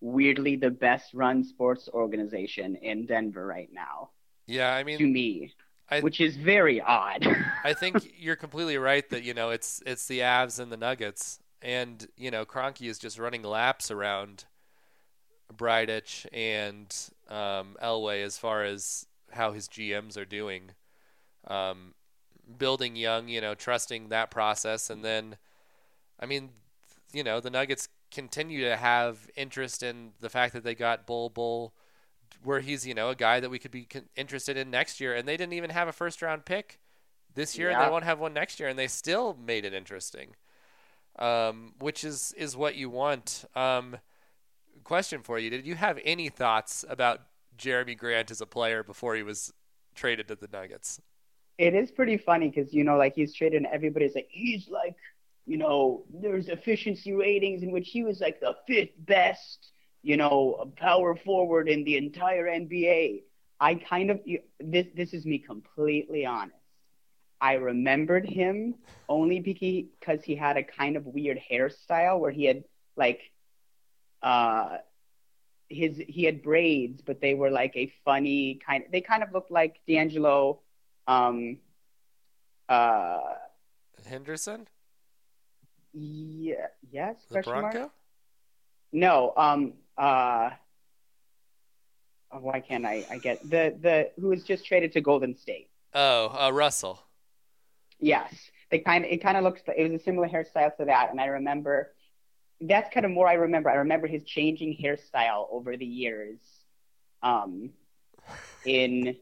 weirdly 0.00 0.56
the 0.56 0.70
best 0.70 1.12
run 1.12 1.42
sports 1.42 1.88
organization 1.92 2.76
in 2.76 3.06
Denver 3.06 3.44
right 3.44 3.68
now. 3.72 4.10
Yeah, 4.46 4.72
I 4.72 4.84
mean 4.84 4.98
to 4.98 5.06
me. 5.06 5.52
I, 5.90 6.00
which 6.00 6.20
is 6.20 6.36
very 6.36 6.80
odd. 6.80 7.26
I 7.64 7.72
think 7.72 8.12
you're 8.18 8.36
completely 8.36 8.76
right 8.76 9.08
that 9.10 9.22
you 9.22 9.34
know 9.34 9.50
it's 9.50 9.82
it's 9.86 10.06
the 10.06 10.20
Avs 10.20 10.60
and 10.60 10.70
the 10.70 10.76
Nuggets, 10.76 11.40
and 11.62 12.06
you 12.16 12.30
know 12.30 12.44
Kroenke 12.44 12.88
is 12.88 12.98
just 12.98 13.18
running 13.18 13.42
laps 13.42 13.90
around 13.90 14.44
Bridich 15.54 16.26
and 16.32 16.94
um, 17.28 17.76
Elway 17.82 18.24
as 18.24 18.38
far 18.38 18.64
as 18.64 19.06
how 19.32 19.52
his 19.52 19.68
GMs 19.68 20.16
are 20.16 20.24
doing, 20.24 20.70
um, 21.46 21.94
building 22.56 22.96
young, 22.96 23.28
you 23.28 23.40
know, 23.40 23.54
trusting 23.54 24.08
that 24.08 24.30
process, 24.30 24.90
and 24.90 25.04
then, 25.04 25.36
I 26.18 26.26
mean, 26.26 26.50
you 27.12 27.22
know, 27.22 27.40
the 27.40 27.50
Nuggets 27.50 27.88
continue 28.10 28.64
to 28.64 28.76
have 28.76 29.28
interest 29.36 29.82
in 29.82 30.12
the 30.20 30.30
fact 30.30 30.54
that 30.54 30.64
they 30.64 30.74
got 30.74 31.06
Bol 31.06 31.28
Bol, 31.28 31.74
where 32.42 32.60
he's 32.60 32.86
you 32.86 32.94
know 32.94 33.10
a 33.10 33.14
guy 33.14 33.40
that 33.40 33.50
we 33.50 33.58
could 33.58 33.70
be 33.70 33.86
interested 34.16 34.56
in 34.56 34.70
next 34.70 35.00
year, 35.00 35.14
and 35.14 35.26
they 35.26 35.36
didn't 35.36 35.54
even 35.54 35.70
have 35.70 35.88
a 35.88 35.92
first 35.92 36.22
round 36.22 36.44
pick 36.44 36.78
this 37.34 37.58
year, 37.58 37.70
yeah. 37.70 37.78
and 37.78 37.86
they 37.86 37.92
won't 37.92 38.04
have 38.04 38.18
one 38.18 38.32
next 38.32 38.60
year, 38.60 38.68
and 38.68 38.78
they 38.78 38.88
still 38.88 39.36
made 39.44 39.64
it 39.64 39.72
interesting, 39.72 40.34
um, 41.18 41.74
which 41.78 42.04
is 42.04 42.34
is 42.36 42.56
what 42.56 42.76
you 42.76 42.90
want. 42.90 43.44
Um, 43.54 43.96
question 44.84 45.22
for 45.22 45.38
you: 45.38 45.50
Did 45.50 45.66
you 45.66 45.74
have 45.74 45.98
any 46.04 46.28
thoughts 46.28 46.84
about 46.88 47.20
Jerami 47.56 47.96
Grant 47.96 48.30
as 48.30 48.40
a 48.40 48.46
player 48.46 48.82
before 48.82 49.14
he 49.14 49.22
was 49.22 49.52
traded 49.94 50.28
to 50.28 50.36
the 50.36 50.48
Nuggets? 50.50 51.00
It 51.58 51.74
is 51.74 51.90
pretty 51.90 52.16
funny 52.16 52.48
because 52.48 52.72
you 52.72 52.84
know, 52.84 52.96
like 52.96 53.14
he's 53.14 53.34
traded, 53.34 53.58
and 53.58 53.66
everybody's 53.66 54.14
like, 54.14 54.28
he's 54.30 54.68
like, 54.68 54.96
you 55.46 55.58
know, 55.58 56.04
there's 56.12 56.48
efficiency 56.48 57.12
ratings 57.12 57.62
in 57.62 57.72
which 57.72 57.88
he 57.88 58.04
was 58.04 58.20
like 58.20 58.40
the 58.40 58.54
fifth 58.66 58.94
best, 58.98 59.72
you 60.02 60.16
know, 60.16 60.72
power 60.76 61.16
forward 61.16 61.68
in 61.68 61.84
the 61.84 61.96
entire 61.96 62.44
NBA. 62.44 63.22
I 63.60 63.74
kind 63.74 64.10
of 64.10 64.20
this 64.60 64.86
this 64.94 65.12
is 65.12 65.26
me 65.26 65.38
completely 65.38 66.24
honest. 66.24 66.54
I 67.40 67.54
remembered 67.54 68.26
him 68.26 68.74
only 69.08 69.40
because 69.40 70.24
he 70.24 70.34
had 70.34 70.56
a 70.56 70.62
kind 70.62 70.96
of 70.96 71.06
weird 71.06 71.40
hairstyle 71.50 72.18
where 72.18 72.30
he 72.30 72.44
had 72.44 72.64
like 72.96 73.20
uh 74.22 74.78
his 75.68 76.02
he 76.08 76.24
had 76.24 76.42
braids, 76.42 77.02
but 77.04 77.20
they 77.20 77.34
were 77.34 77.50
like 77.50 77.76
a 77.76 77.92
funny 78.04 78.58
kind. 78.66 78.84
They 78.90 79.00
kind 79.00 79.22
of 79.22 79.32
looked 79.32 79.50
like 79.50 79.80
D'Angelo. 79.86 80.60
Um, 81.06 81.58
uh, 82.68 83.20
Henderson. 84.06 84.66
Yeah. 85.92 86.66
Yes. 86.90 87.16
The 87.30 87.42
Bronco. 87.42 87.78
Mark? 87.78 87.92
No. 88.92 89.32
Um. 89.36 89.74
Uh. 89.96 90.50
Why 92.30 92.60
can't 92.60 92.84
I? 92.84 93.04
I 93.10 93.18
get 93.18 93.42
the 93.42 93.76
the 93.80 94.10
who 94.20 94.28
was 94.28 94.44
just 94.44 94.66
traded 94.66 94.92
to 94.92 95.00
Golden 95.00 95.36
State. 95.36 95.70
Oh, 95.94 96.28
uh, 96.38 96.50
Russell. 96.50 97.02
Yes, 98.00 98.34
they 98.70 98.78
kind 98.80 99.04
of 99.04 99.10
it 99.10 99.22
kind 99.22 99.36
of 99.36 99.44
looks. 99.44 99.62
It 99.76 99.90
was 99.90 100.00
a 100.00 100.04
similar 100.04 100.28
hairstyle 100.28 100.76
to 100.76 100.84
that, 100.86 101.10
and 101.10 101.20
I 101.20 101.26
remember 101.26 101.92
that's 102.60 102.92
kind 102.92 103.06
of 103.06 103.12
more 103.12 103.28
I 103.28 103.34
remember. 103.34 103.70
I 103.70 103.76
remember 103.76 104.06
his 104.06 104.24
changing 104.24 104.76
hairstyle 104.76 105.46
over 105.50 105.76
the 105.76 105.86
years, 105.86 106.38
um, 107.22 107.70
in 108.64 109.16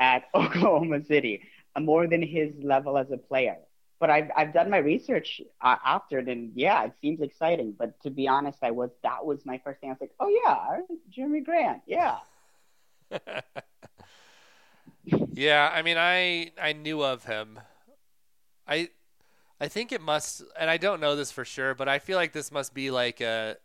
at 0.00 0.24
Oklahoma 0.34 1.04
City, 1.04 1.42
uh, 1.74 1.80
more 1.80 2.06
than 2.06 2.22
his 2.22 2.54
level 2.62 2.98
as 2.98 3.10
a 3.10 3.18
player. 3.18 3.58
But 4.00 4.10
I've 4.10 4.30
I've 4.36 4.52
done 4.52 4.70
my 4.70 4.78
research 4.78 5.40
uh, 5.60 5.76
after, 5.84 6.18
and 6.18 6.52
yeah, 6.54 6.84
it 6.84 6.92
seems 7.00 7.20
exciting. 7.20 7.74
But 7.78 8.00
to 8.02 8.10
be 8.10 8.28
honest, 8.28 8.58
I 8.62 8.70
was 8.72 8.90
that 9.02 9.24
was 9.24 9.44
my 9.46 9.58
first 9.64 9.80
thing. 9.80 9.90
I 9.90 9.92
was 9.94 10.00
like, 10.00 10.14
oh 10.20 10.28
yeah, 10.44 10.80
Jerami 11.16 11.44
Grant, 11.44 11.82
yeah. 11.86 12.18
yeah, 15.32 15.70
I 15.72 15.82
mean, 15.82 15.96
I 15.98 16.52
I 16.60 16.72
knew 16.72 17.02
of 17.02 17.24
him. 17.24 17.60
I 18.68 18.90
I 19.60 19.68
think 19.68 19.90
it 19.90 20.00
must, 20.00 20.42
and 20.58 20.70
I 20.70 20.76
don't 20.76 21.00
know 21.00 21.16
this 21.16 21.32
for 21.32 21.44
sure, 21.44 21.74
but 21.74 21.88
I 21.88 21.98
feel 21.98 22.16
like 22.16 22.32
this 22.32 22.52
must 22.52 22.74
be 22.74 22.90
like 22.90 23.20
a 23.20 23.56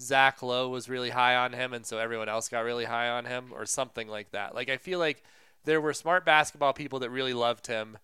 Zach 0.00 0.42
Lowe 0.42 0.68
was 0.68 0.88
really 0.88 1.10
high 1.10 1.36
on 1.36 1.52
him, 1.52 1.72
and 1.72 1.84
so 1.84 1.98
everyone 1.98 2.28
else 2.28 2.48
got 2.48 2.60
really 2.60 2.86
high 2.86 3.08
on 3.08 3.26
him, 3.26 3.52
or 3.52 3.66
something 3.66 4.08
like 4.08 4.30
that. 4.30 4.54
Like 4.54 4.70
I 4.70 4.76
feel 4.78 4.98
like 4.98 5.22
there 5.64 5.80
were 5.80 5.92
smart 5.92 6.24
basketball 6.24 6.72
people 6.72 7.00
that 7.00 7.10
really 7.10 7.34
loved 7.34 7.66
him, 7.66 7.98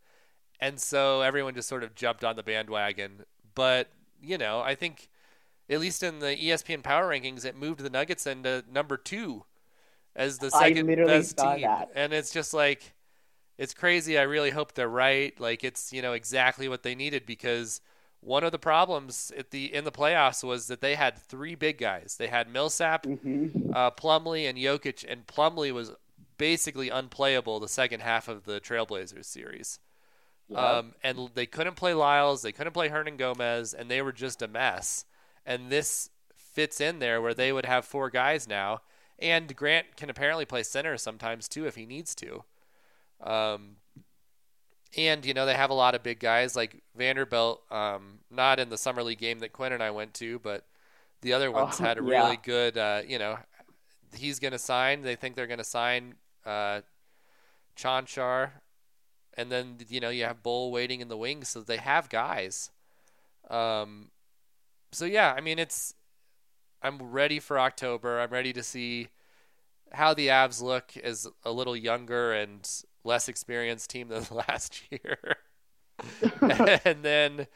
and 0.61 0.79
so 0.79 1.23
everyone 1.23 1.55
just 1.55 1.69
sort 1.69 1.83
of 1.85 1.95
jumped 1.95 2.25
on 2.25 2.37
the 2.37 2.43
bandwagon. 2.43 3.25
But 3.55 3.89
you 4.21 4.37
know, 4.37 4.61
I 4.61 4.75
think 4.75 5.09
at 5.71 5.81
least 5.81 6.03
in 6.03 6.19
the 6.19 6.37
ESPN 6.37 6.83
Power 6.83 7.09
Rankings, 7.09 7.45
it 7.45 7.57
moved 7.57 7.81
the 7.81 7.91
Nuggets 7.91 8.27
into 8.27 8.65
number 8.71 8.97
two 8.97 9.45
as 10.15 10.39
the 10.39 10.51
second 10.51 10.87
best 10.87 11.39
team, 11.39 11.63
that. 11.63 11.91
and 11.95 12.13
it's 12.13 12.31
just 12.31 12.53
like 12.53 12.95
it's 13.59 13.75
crazy. 13.75 14.17
I 14.17 14.23
really 14.23 14.51
hope 14.51 14.73
they're 14.73 14.89
right. 14.89 15.39
Like 15.39 15.65
it's 15.65 15.93
you 15.93 16.01
know 16.01 16.13
exactly 16.13 16.69
what 16.69 16.83
they 16.85 16.95
needed 16.95 17.27
because 17.27 17.81
one 18.21 18.45
of 18.45 18.53
the 18.53 18.59
problems 18.59 19.33
at 19.37 19.51
the 19.51 19.73
in 19.75 19.85
the 19.85 19.93
playoffs 19.93 20.43
was 20.43 20.69
that 20.69 20.81
they 20.81 20.95
had 20.95 21.19
three 21.19 21.55
big 21.55 21.79
guys. 21.79 22.17
They 22.19 22.29
had 22.29 22.49
Millsap, 22.49 23.05
mm-hmm. 23.05 23.73
uh, 23.75 23.91
Plumlee, 23.91 24.49
and 24.49 24.57
Jokic, 24.57 25.05
and 25.09 25.27
Plumlee 25.27 25.73
was 25.73 25.93
basically 26.37 26.89
unplayable 26.89 27.61
the 27.61 27.69
second 27.69 28.01
half 28.01 28.29
of 28.29 28.45
the 28.45 28.61
Trailblazers 28.61 29.25
series. 29.25 29.81
Yep. 30.49 30.59
Um, 30.59 30.95
and 31.03 31.31
they 31.35 31.47
couldn't 31.47 31.77
play 31.77 31.93
Lyles, 31.95 32.43
they 32.43 32.53
couldn't 32.53 32.73
play 32.73 32.89
Hernangomez, 32.89 33.75
and 33.75 33.91
they 33.91 34.01
were 34.01 34.13
just 34.13 34.41
a 34.41 34.49
mess. 34.49 35.05
And 35.45 35.69
this 35.69 36.11
fits 36.35 36.81
in 36.81 37.01
there 37.01 37.21
where 37.21 37.35
they 37.35 37.53
would 37.53 37.67
have 37.67 37.85
four 37.85 38.09
guys 38.09 38.49
now, 38.49 38.81
and 39.19 39.55
Grant 39.55 39.97
can 39.97 40.09
apparently 40.09 40.45
play 40.45 40.63
center 40.63 40.97
sometimes 40.97 41.49
too 41.49 41.67
if 41.67 41.75
he 41.75 41.85
needs 41.85 42.15
to. 42.17 42.45
Um, 43.23 43.77
and 44.97 45.25
you 45.25 45.35
know 45.35 45.47
they 45.47 45.55
have 45.55 45.71
a 45.71 45.75
lot 45.75 45.95
of 45.95 46.03
big 46.03 46.19
guys 46.19 46.57
like 46.57 46.83
Vanderbilt. 46.97 47.63
Um, 47.71 48.21
not 48.31 48.59
in 48.59 48.69
the 48.69 48.79
summer 48.79 49.03
league 49.03 49.19
game 49.19 49.41
that 49.41 49.53
Quinn 49.53 49.73
and 49.73 49.83
I 49.83 49.91
went 49.91 50.15
to, 50.15 50.39
but 50.39 50.65
the 51.21 51.33
other 51.33 51.51
ones 51.51 51.77
oh, 51.81 51.85
had 51.85 51.99
a 51.99 52.03
yeah. 52.03 52.25
really 52.25 52.39
good. 52.43 52.79
Uh, 52.79 53.03
you 53.07 53.19
know, 53.19 53.39
he's 54.15 54.39
going 54.39 54.53
to 54.53 54.59
sign. 54.59 55.03
They 55.03 55.17
think 55.17 55.37
they're 55.37 55.47
going 55.47 55.59
to 55.59 55.65
sign 55.65 56.15
uh, 56.47 56.81
Cancar, 57.77 58.51
and 59.35 59.51
then 59.51 59.77
you 59.89 60.01
know 60.01 60.11
you 60.11 60.25
have 60.25 60.43
Bol 60.43 60.73
waiting 60.73 61.01
in 61.01 61.09
the 61.09 61.17
wings, 61.17 61.49
so 61.49 61.61
they 61.61 61.77
have 61.77 62.09
guys. 62.09 62.71
Um, 63.51 64.11
so 64.93 65.05
yeah, 65.05 65.35
I 65.37 65.41
mean 65.41 65.59
it's. 65.59 65.95
I'm 66.81 67.03
ready 67.03 67.41
for 67.41 67.59
October. 67.59 68.21
I'm 68.21 68.31
ready 68.31 68.53
to 68.53 68.63
see 68.63 69.09
how 69.93 70.15
the 70.15 70.29
Avs 70.29 70.63
look 70.63 70.97
as 70.97 71.27
a 71.45 71.51
little 71.51 71.77
younger 71.77 72.33
and 72.33 72.69
less 73.09 73.29
experienced 73.29 73.91
team 73.91 74.09
than 74.09 74.25
last 74.31 74.83
year. 74.91 75.39
and 76.85 77.03
then 77.03 77.49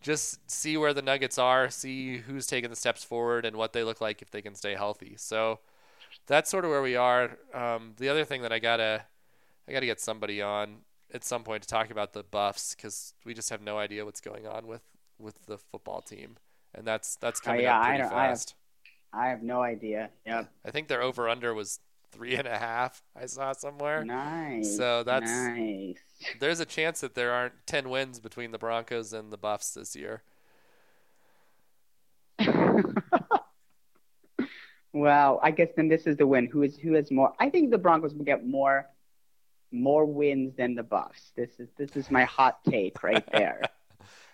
just 0.00 0.48
see 0.48 0.76
where 0.76 0.94
the 0.94 1.02
Nuggets 1.02 1.38
are, 1.38 1.68
see 1.70 2.18
who's 2.18 2.46
taking 2.46 2.70
the 2.70 2.76
steps 2.76 3.02
forward 3.02 3.44
and 3.44 3.56
what 3.56 3.72
they 3.72 3.82
look 3.82 4.00
like 4.00 4.22
if 4.22 4.30
they 4.30 4.42
can 4.42 4.54
stay 4.54 4.74
healthy. 4.74 5.14
So 5.16 5.58
that's 6.26 6.48
sort 6.50 6.64
of 6.64 6.70
where 6.70 6.82
we 6.82 6.94
are. 6.94 7.36
Um, 7.52 7.94
the 7.96 8.08
other 8.08 8.24
thing 8.24 8.42
that 8.42 8.52
I 8.52 8.60
gotta, 8.60 9.04
I 9.66 9.72
gotta 9.72 9.86
get 9.86 10.00
somebody 10.00 10.40
on 10.40 10.82
at 11.12 11.24
some 11.24 11.42
point 11.42 11.62
to 11.62 11.68
talk 11.68 11.90
about 11.90 12.12
the 12.12 12.22
Buffs 12.22 12.74
because 12.74 13.14
we 13.24 13.34
just 13.34 13.50
have 13.50 13.62
no 13.62 13.78
idea 13.78 14.04
what's 14.04 14.20
going 14.20 14.46
on 14.46 14.66
with 14.66 14.82
with 15.18 15.46
the 15.46 15.58
football 15.58 16.00
team, 16.00 16.36
and 16.74 16.86
that's 16.86 17.16
that's 17.16 17.40
coming 17.40 17.62
uh, 17.62 17.62
yeah, 17.62 17.78
up 17.80 17.86
pretty 17.86 18.02
I 18.02 18.08
fast. 18.08 18.54
I 19.12 19.16
have, 19.16 19.26
I 19.26 19.30
have 19.30 19.42
no 19.42 19.62
idea. 19.62 20.10
Yep. 20.26 20.52
I 20.64 20.70
think 20.70 20.86
their 20.86 21.02
over 21.02 21.28
under 21.28 21.52
was 21.54 21.80
three 22.10 22.34
and 22.36 22.46
a 22.46 22.58
half. 22.58 23.02
I 23.14 23.26
saw 23.26 23.52
somewhere. 23.52 24.04
Nice. 24.04 24.76
So 24.76 25.02
that's 25.02 25.30
nice. 25.30 25.98
There's 26.40 26.60
a 26.60 26.64
chance 26.64 27.00
that 27.00 27.14
there 27.14 27.32
aren't 27.32 27.54
ten 27.66 27.88
wins 27.90 28.20
between 28.20 28.50
the 28.50 28.58
Broncos 28.58 29.12
and 29.12 29.32
the 29.32 29.36
Buffs 29.36 29.72
this 29.72 29.94
year. 29.96 30.22
well, 34.92 35.40
I 35.42 35.50
guess 35.50 35.68
then 35.76 35.88
this 35.88 36.06
is 36.06 36.16
the 36.16 36.26
win. 36.26 36.46
Who 36.46 36.62
is 36.62 36.76
who 36.76 36.92
has 36.94 37.10
more? 37.10 37.32
I 37.38 37.50
think 37.50 37.70
the 37.70 37.78
Broncos 37.78 38.14
will 38.14 38.24
get 38.24 38.46
more 38.46 38.86
more 39.70 40.04
wins 40.04 40.54
than 40.56 40.74
the 40.74 40.82
Buffs. 40.82 41.32
This 41.36 41.50
is 41.58 41.68
this 41.76 41.96
is 41.96 42.10
my 42.10 42.24
hot 42.24 42.64
take 42.64 43.02
right 43.02 43.24
there. 43.32 43.62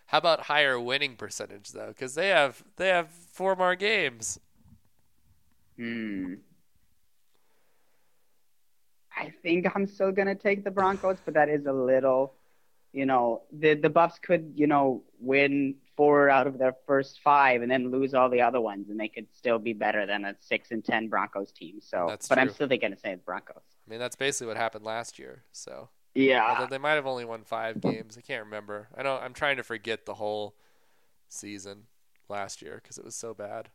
How 0.07 0.19
about 0.19 0.41
higher 0.41 0.79
winning 0.79 1.17
percentage 1.17 1.71
though? 1.71 1.89
Because 1.89 2.15
they 2.15 2.29
have 2.29 2.63
they 2.77 2.89
have 2.89 3.11
four 3.11 3.57
more 3.57 3.75
games. 3.75 4.39
Hmm. 5.77 6.35
I 9.17 9.33
think 9.43 9.67
I'm 9.75 9.87
still 9.87 10.13
gonna 10.13 10.35
take 10.35 10.65
the 10.65 10.71
Broncos, 10.71 11.19
but 11.25 11.35
that 11.35 11.49
is 11.49 11.67
a 11.67 11.73
little, 11.73 12.35
you 12.93 13.07
know, 13.07 13.43
the 13.53 13.75
the 13.75 13.91
Buffs 13.91 14.19
could, 14.19 14.53
you 14.57 14.67
know, 14.67 15.03
win 15.21 15.77
four 15.97 16.29
out 16.29 16.47
of 16.47 16.59
their 16.59 16.75
first 16.87 17.21
five 17.23 17.63
and 17.63 17.71
then 17.71 17.91
lose 17.91 18.15
all 18.15 18.29
the 18.29 18.41
other 18.41 18.61
ones, 18.61 18.91
and 18.91 18.99
they 18.99 19.09
could 19.09 19.27
still 19.33 19.59
be 19.59 19.73
better 19.73 20.07
than 20.07 20.25
a 20.25 20.35
six 20.41 20.71
and 20.71 20.85
ten 20.85 21.09
Broncos 21.09 21.53
team. 21.53 21.81
So, 21.81 22.07
that's 22.09 22.29
but 22.29 22.35
true. 22.37 22.43
I'm 22.43 22.51
still 22.51 22.69
say 22.69 23.15
the 23.15 23.17
Broncos. 23.25 23.63
I 23.87 23.91
mean, 23.91 24.01
that's 24.01 24.17
basically 24.17 24.49
what 24.49 24.57
happened 24.57 24.85
last 24.85 25.19
year. 25.19 25.45
So 25.53 25.89
yeah, 26.15 26.49
Although 26.49 26.67
they 26.69 26.79
might 26.79 26.93
have 26.93 27.07
only 27.07 27.25
won 27.25 27.43
five 27.43 27.81
games. 27.81 28.17
I 28.17 28.21
can't 28.21 28.45
remember. 28.45 28.89
I 28.97 29.03
don't. 29.03 29.23
I'm 29.23 29.35
trying 29.35 29.57
to 29.57 29.65
forget 29.65 30.07
the 30.07 30.15
whole 30.15 30.55
season 31.29 31.85
last 32.29 32.63
year 32.63 32.81
because 32.83 32.99
it 32.99 33.05
was 33.05 33.17
so 33.17 33.35
bad. 33.35 33.71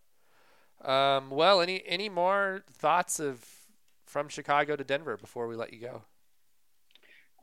Um, 0.81 1.29
well, 1.29 1.59
any 1.59 1.83
any 1.85 2.07
more 2.07 2.63
thoughts 2.71 3.19
of 3.19 3.45
from 4.09 4.27
Chicago 4.27 4.75
to 4.75 4.83
Denver 4.83 5.17
before 5.17 5.47
we 5.47 5.55
let 5.55 5.71
you 5.71 5.79
go? 5.79 6.01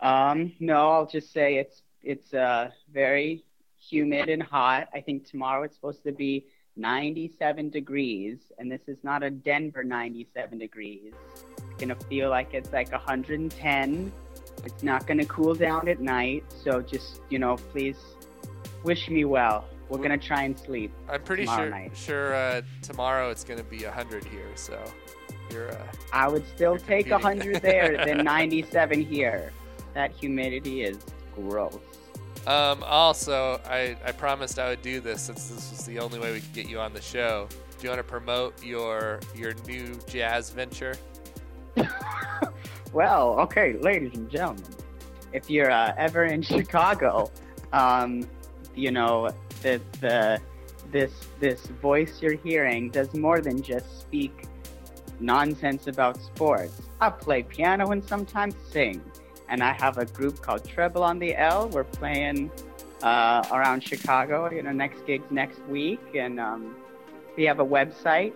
Um, 0.00 0.52
no, 0.58 0.90
I'll 0.90 1.06
just 1.06 1.32
say 1.32 1.56
it's 1.56 1.82
it's 2.02 2.34
uh, 2.34 2.70
very 2.92 3.44
humid 3.78 4.28
and 4.28 4.42
hot. 4.42 4.88
I 4.92 5.00
think 5.00 5.28
tomorrow 5.28 5.62
it's 5.62 5.76
supposed 5.76 6.02
to 6.04 6.12
be 6.12 6.46
97 6.76 7.70
degrees, 7.70 8.38
and 8.58 8.70
this 8.70 8.82
is 8.88 8.98
not 9.02 9.22
a 9.22 9.30
Denver 9.30 9.84
97 9.84 10.58
degrees. 10.58 11.14
It's 11.56 11.62
gonna 11.78 11.96
feel 12.10 12.30
like 12.30 12.52
it's 12.52 12.72
like 12.72 12.90
110. 12.90 14.12
It's 14.64 14.82
not 14.82 15.06
gonna 15.06 15.24
cool 15.26 15.54
down 15.54 15.88
at 15.88 16.00
night, 16.00 16.44
so 16.64 16.82
just 16.82 17.20
you 17.30 17.38
know, 17.38 17.56
please 17.56 17.96
wish 18.82 19.08
me 19.08 19.24
well. 19.24 19.66
We're 19.88 19.98
gonna 19.98 20.18
try 20.18 20.42
and 20.42 20.58
sleep. 20.58 20.90
I'm 21.08 21.22
pretty 21.22 21.46
sure 21.46 21.70
night. 21.70 21.96
sure 21.96 22.34
uh, 22.34 22.62
tomorrow 22.82 23.30
it's 23.30 23.44
gonna 23.44 23.62
be 23.62 23.84
100 23.84 24.24
here, 24.24 24.50
so 24.56 24.82
You're. 25.50 25.70
Uh, 25.70 25.86
I 26.12 26.28
would 26.28 26.46
still 26.54 26.76
take 26.76 27.08
competing. 27.08 27.38
100 27.52 27.62
there 27.62 28.04
than 28.04 28.24
97 28.24 29.00
here. 29.00 29.52
That 29.94 30.12
humidity 30.12 30.82
is 30.82 30.98
gross. 31.34 31.78
Um, 32.46 32.82
also, 32.84 33.60
I, 33.66 33.96
I 34.04 34.12
promised 34.12 34.58
I 34.58 34.68
would 34.68 34.82
do 34.82 35.00
this 35.00 35.22
since 35.22 35.48
this 35.48 35.70
was 35.70 35.84
the 35.86 35.98
only 35.98 36.18
way 36.18 36.32
we 36.32 36.40
could 36.40 36.52
get 36.52 36.68
you 36.68 36.78
on 36.78 36.92
the 36.92 37.00
show. 37.00 37.48
Do 37.50 37.82
you 37.82 37.90
want 37.90 37.98
to 37.98 38.04
promote 38.04 38.64
your 38.64 39.20
your 39.34 39.52
new 39.66 39.98
jazz 40.08 40.50
venture? 40.50 40.94
Well, 42.96 43.38
okay, 43.40 43.74
ladies 43.74 44.14
and 44.14 44.30
gentlemen, 44.30 44.64
if 45.34 45.50
you're 45.50 45.70
uh, 45.70 45.92
ever 45.98 46.24
in 46.24 46.40
Chicago, 46.40 47.30
um, 47.74 48.26
you 48.74 48.90
know 48.90 49.28
the 49.60 49.82
the 50.00 50.40
this 50.90 51.12
this 51.38 51.66
voice 51.66 52.22
you're 52.22 52.38
hearing 52.38 52.88
does 52.88 53.12
more 53.12 53.42
than 53.42 53.60
just 53.60 54.00
speak 54.00 54.45
nonsense 55.20 55.86
about 55.86 56.20
sports. 56.20 56.82
I 57.00 57.10
play 57.10 57.42
piano 57.42 57.90
and 57.90 58.04
sometimes 58.04 58.54
sing, 58.70 59.02
and 59.48 59.62
I 59.62 59.72
have 59.72 59.98
a 59.98 60.06
group 60.06 60.40
called 60.42 60.64
Treble 60.64 61.02
on 61.02 61.18
the 61.18 61.36
L. 61.36 61.68
We're 61.68 61.84
playing 61.84 62.50
uh, 63.02 63.44
around 63.52 63.82
Chicago. 63.82 64.50
You 64.50 64.62
know, 64.62 64.72
next 64.72 65.06
gig's 65.06 65.30
next 65.30 65.60
week, 65.66 66.00
and 66.14 66.40
um, 66.40 66.76
we 67.36 67.44
have 67.44 67.60
a 67.60 67.64
website. 67.64 68.32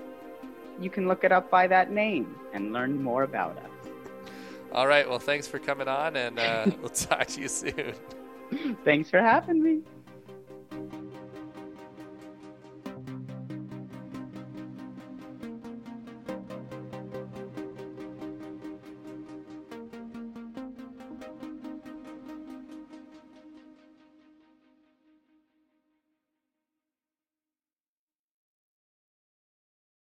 You 0.80 0.90
can 0.90 1.08
look 1.08 1.24
it 1.24 1.32
up 1.32 1.50
by 1.50 1.66
that 1.66 1.90
name 1.90 2.34
and 2.52 2.72
learn 2.72 3.02
more 3.02 3.22
about 3.22 3.56
us. 3.58 3.70
All 4.72 4.86
right. 4.86 5.08
Well, 5.08 5.18
thanks 5.18 5.46
for 5.46 5.58
coming 5.58 5.88
on, 5.88 6.16
and 6.16 6.38
uh, 6.38 6.66
we'll 6.80 6.90
talk 6.90 7.26
to 7.26 7.40
you 7.40 7.48
soon. 7.48 7.94
Thanks 8.84 9.10
for 9.10 9.20
having 9.20 9.62
me. 9.62 9.80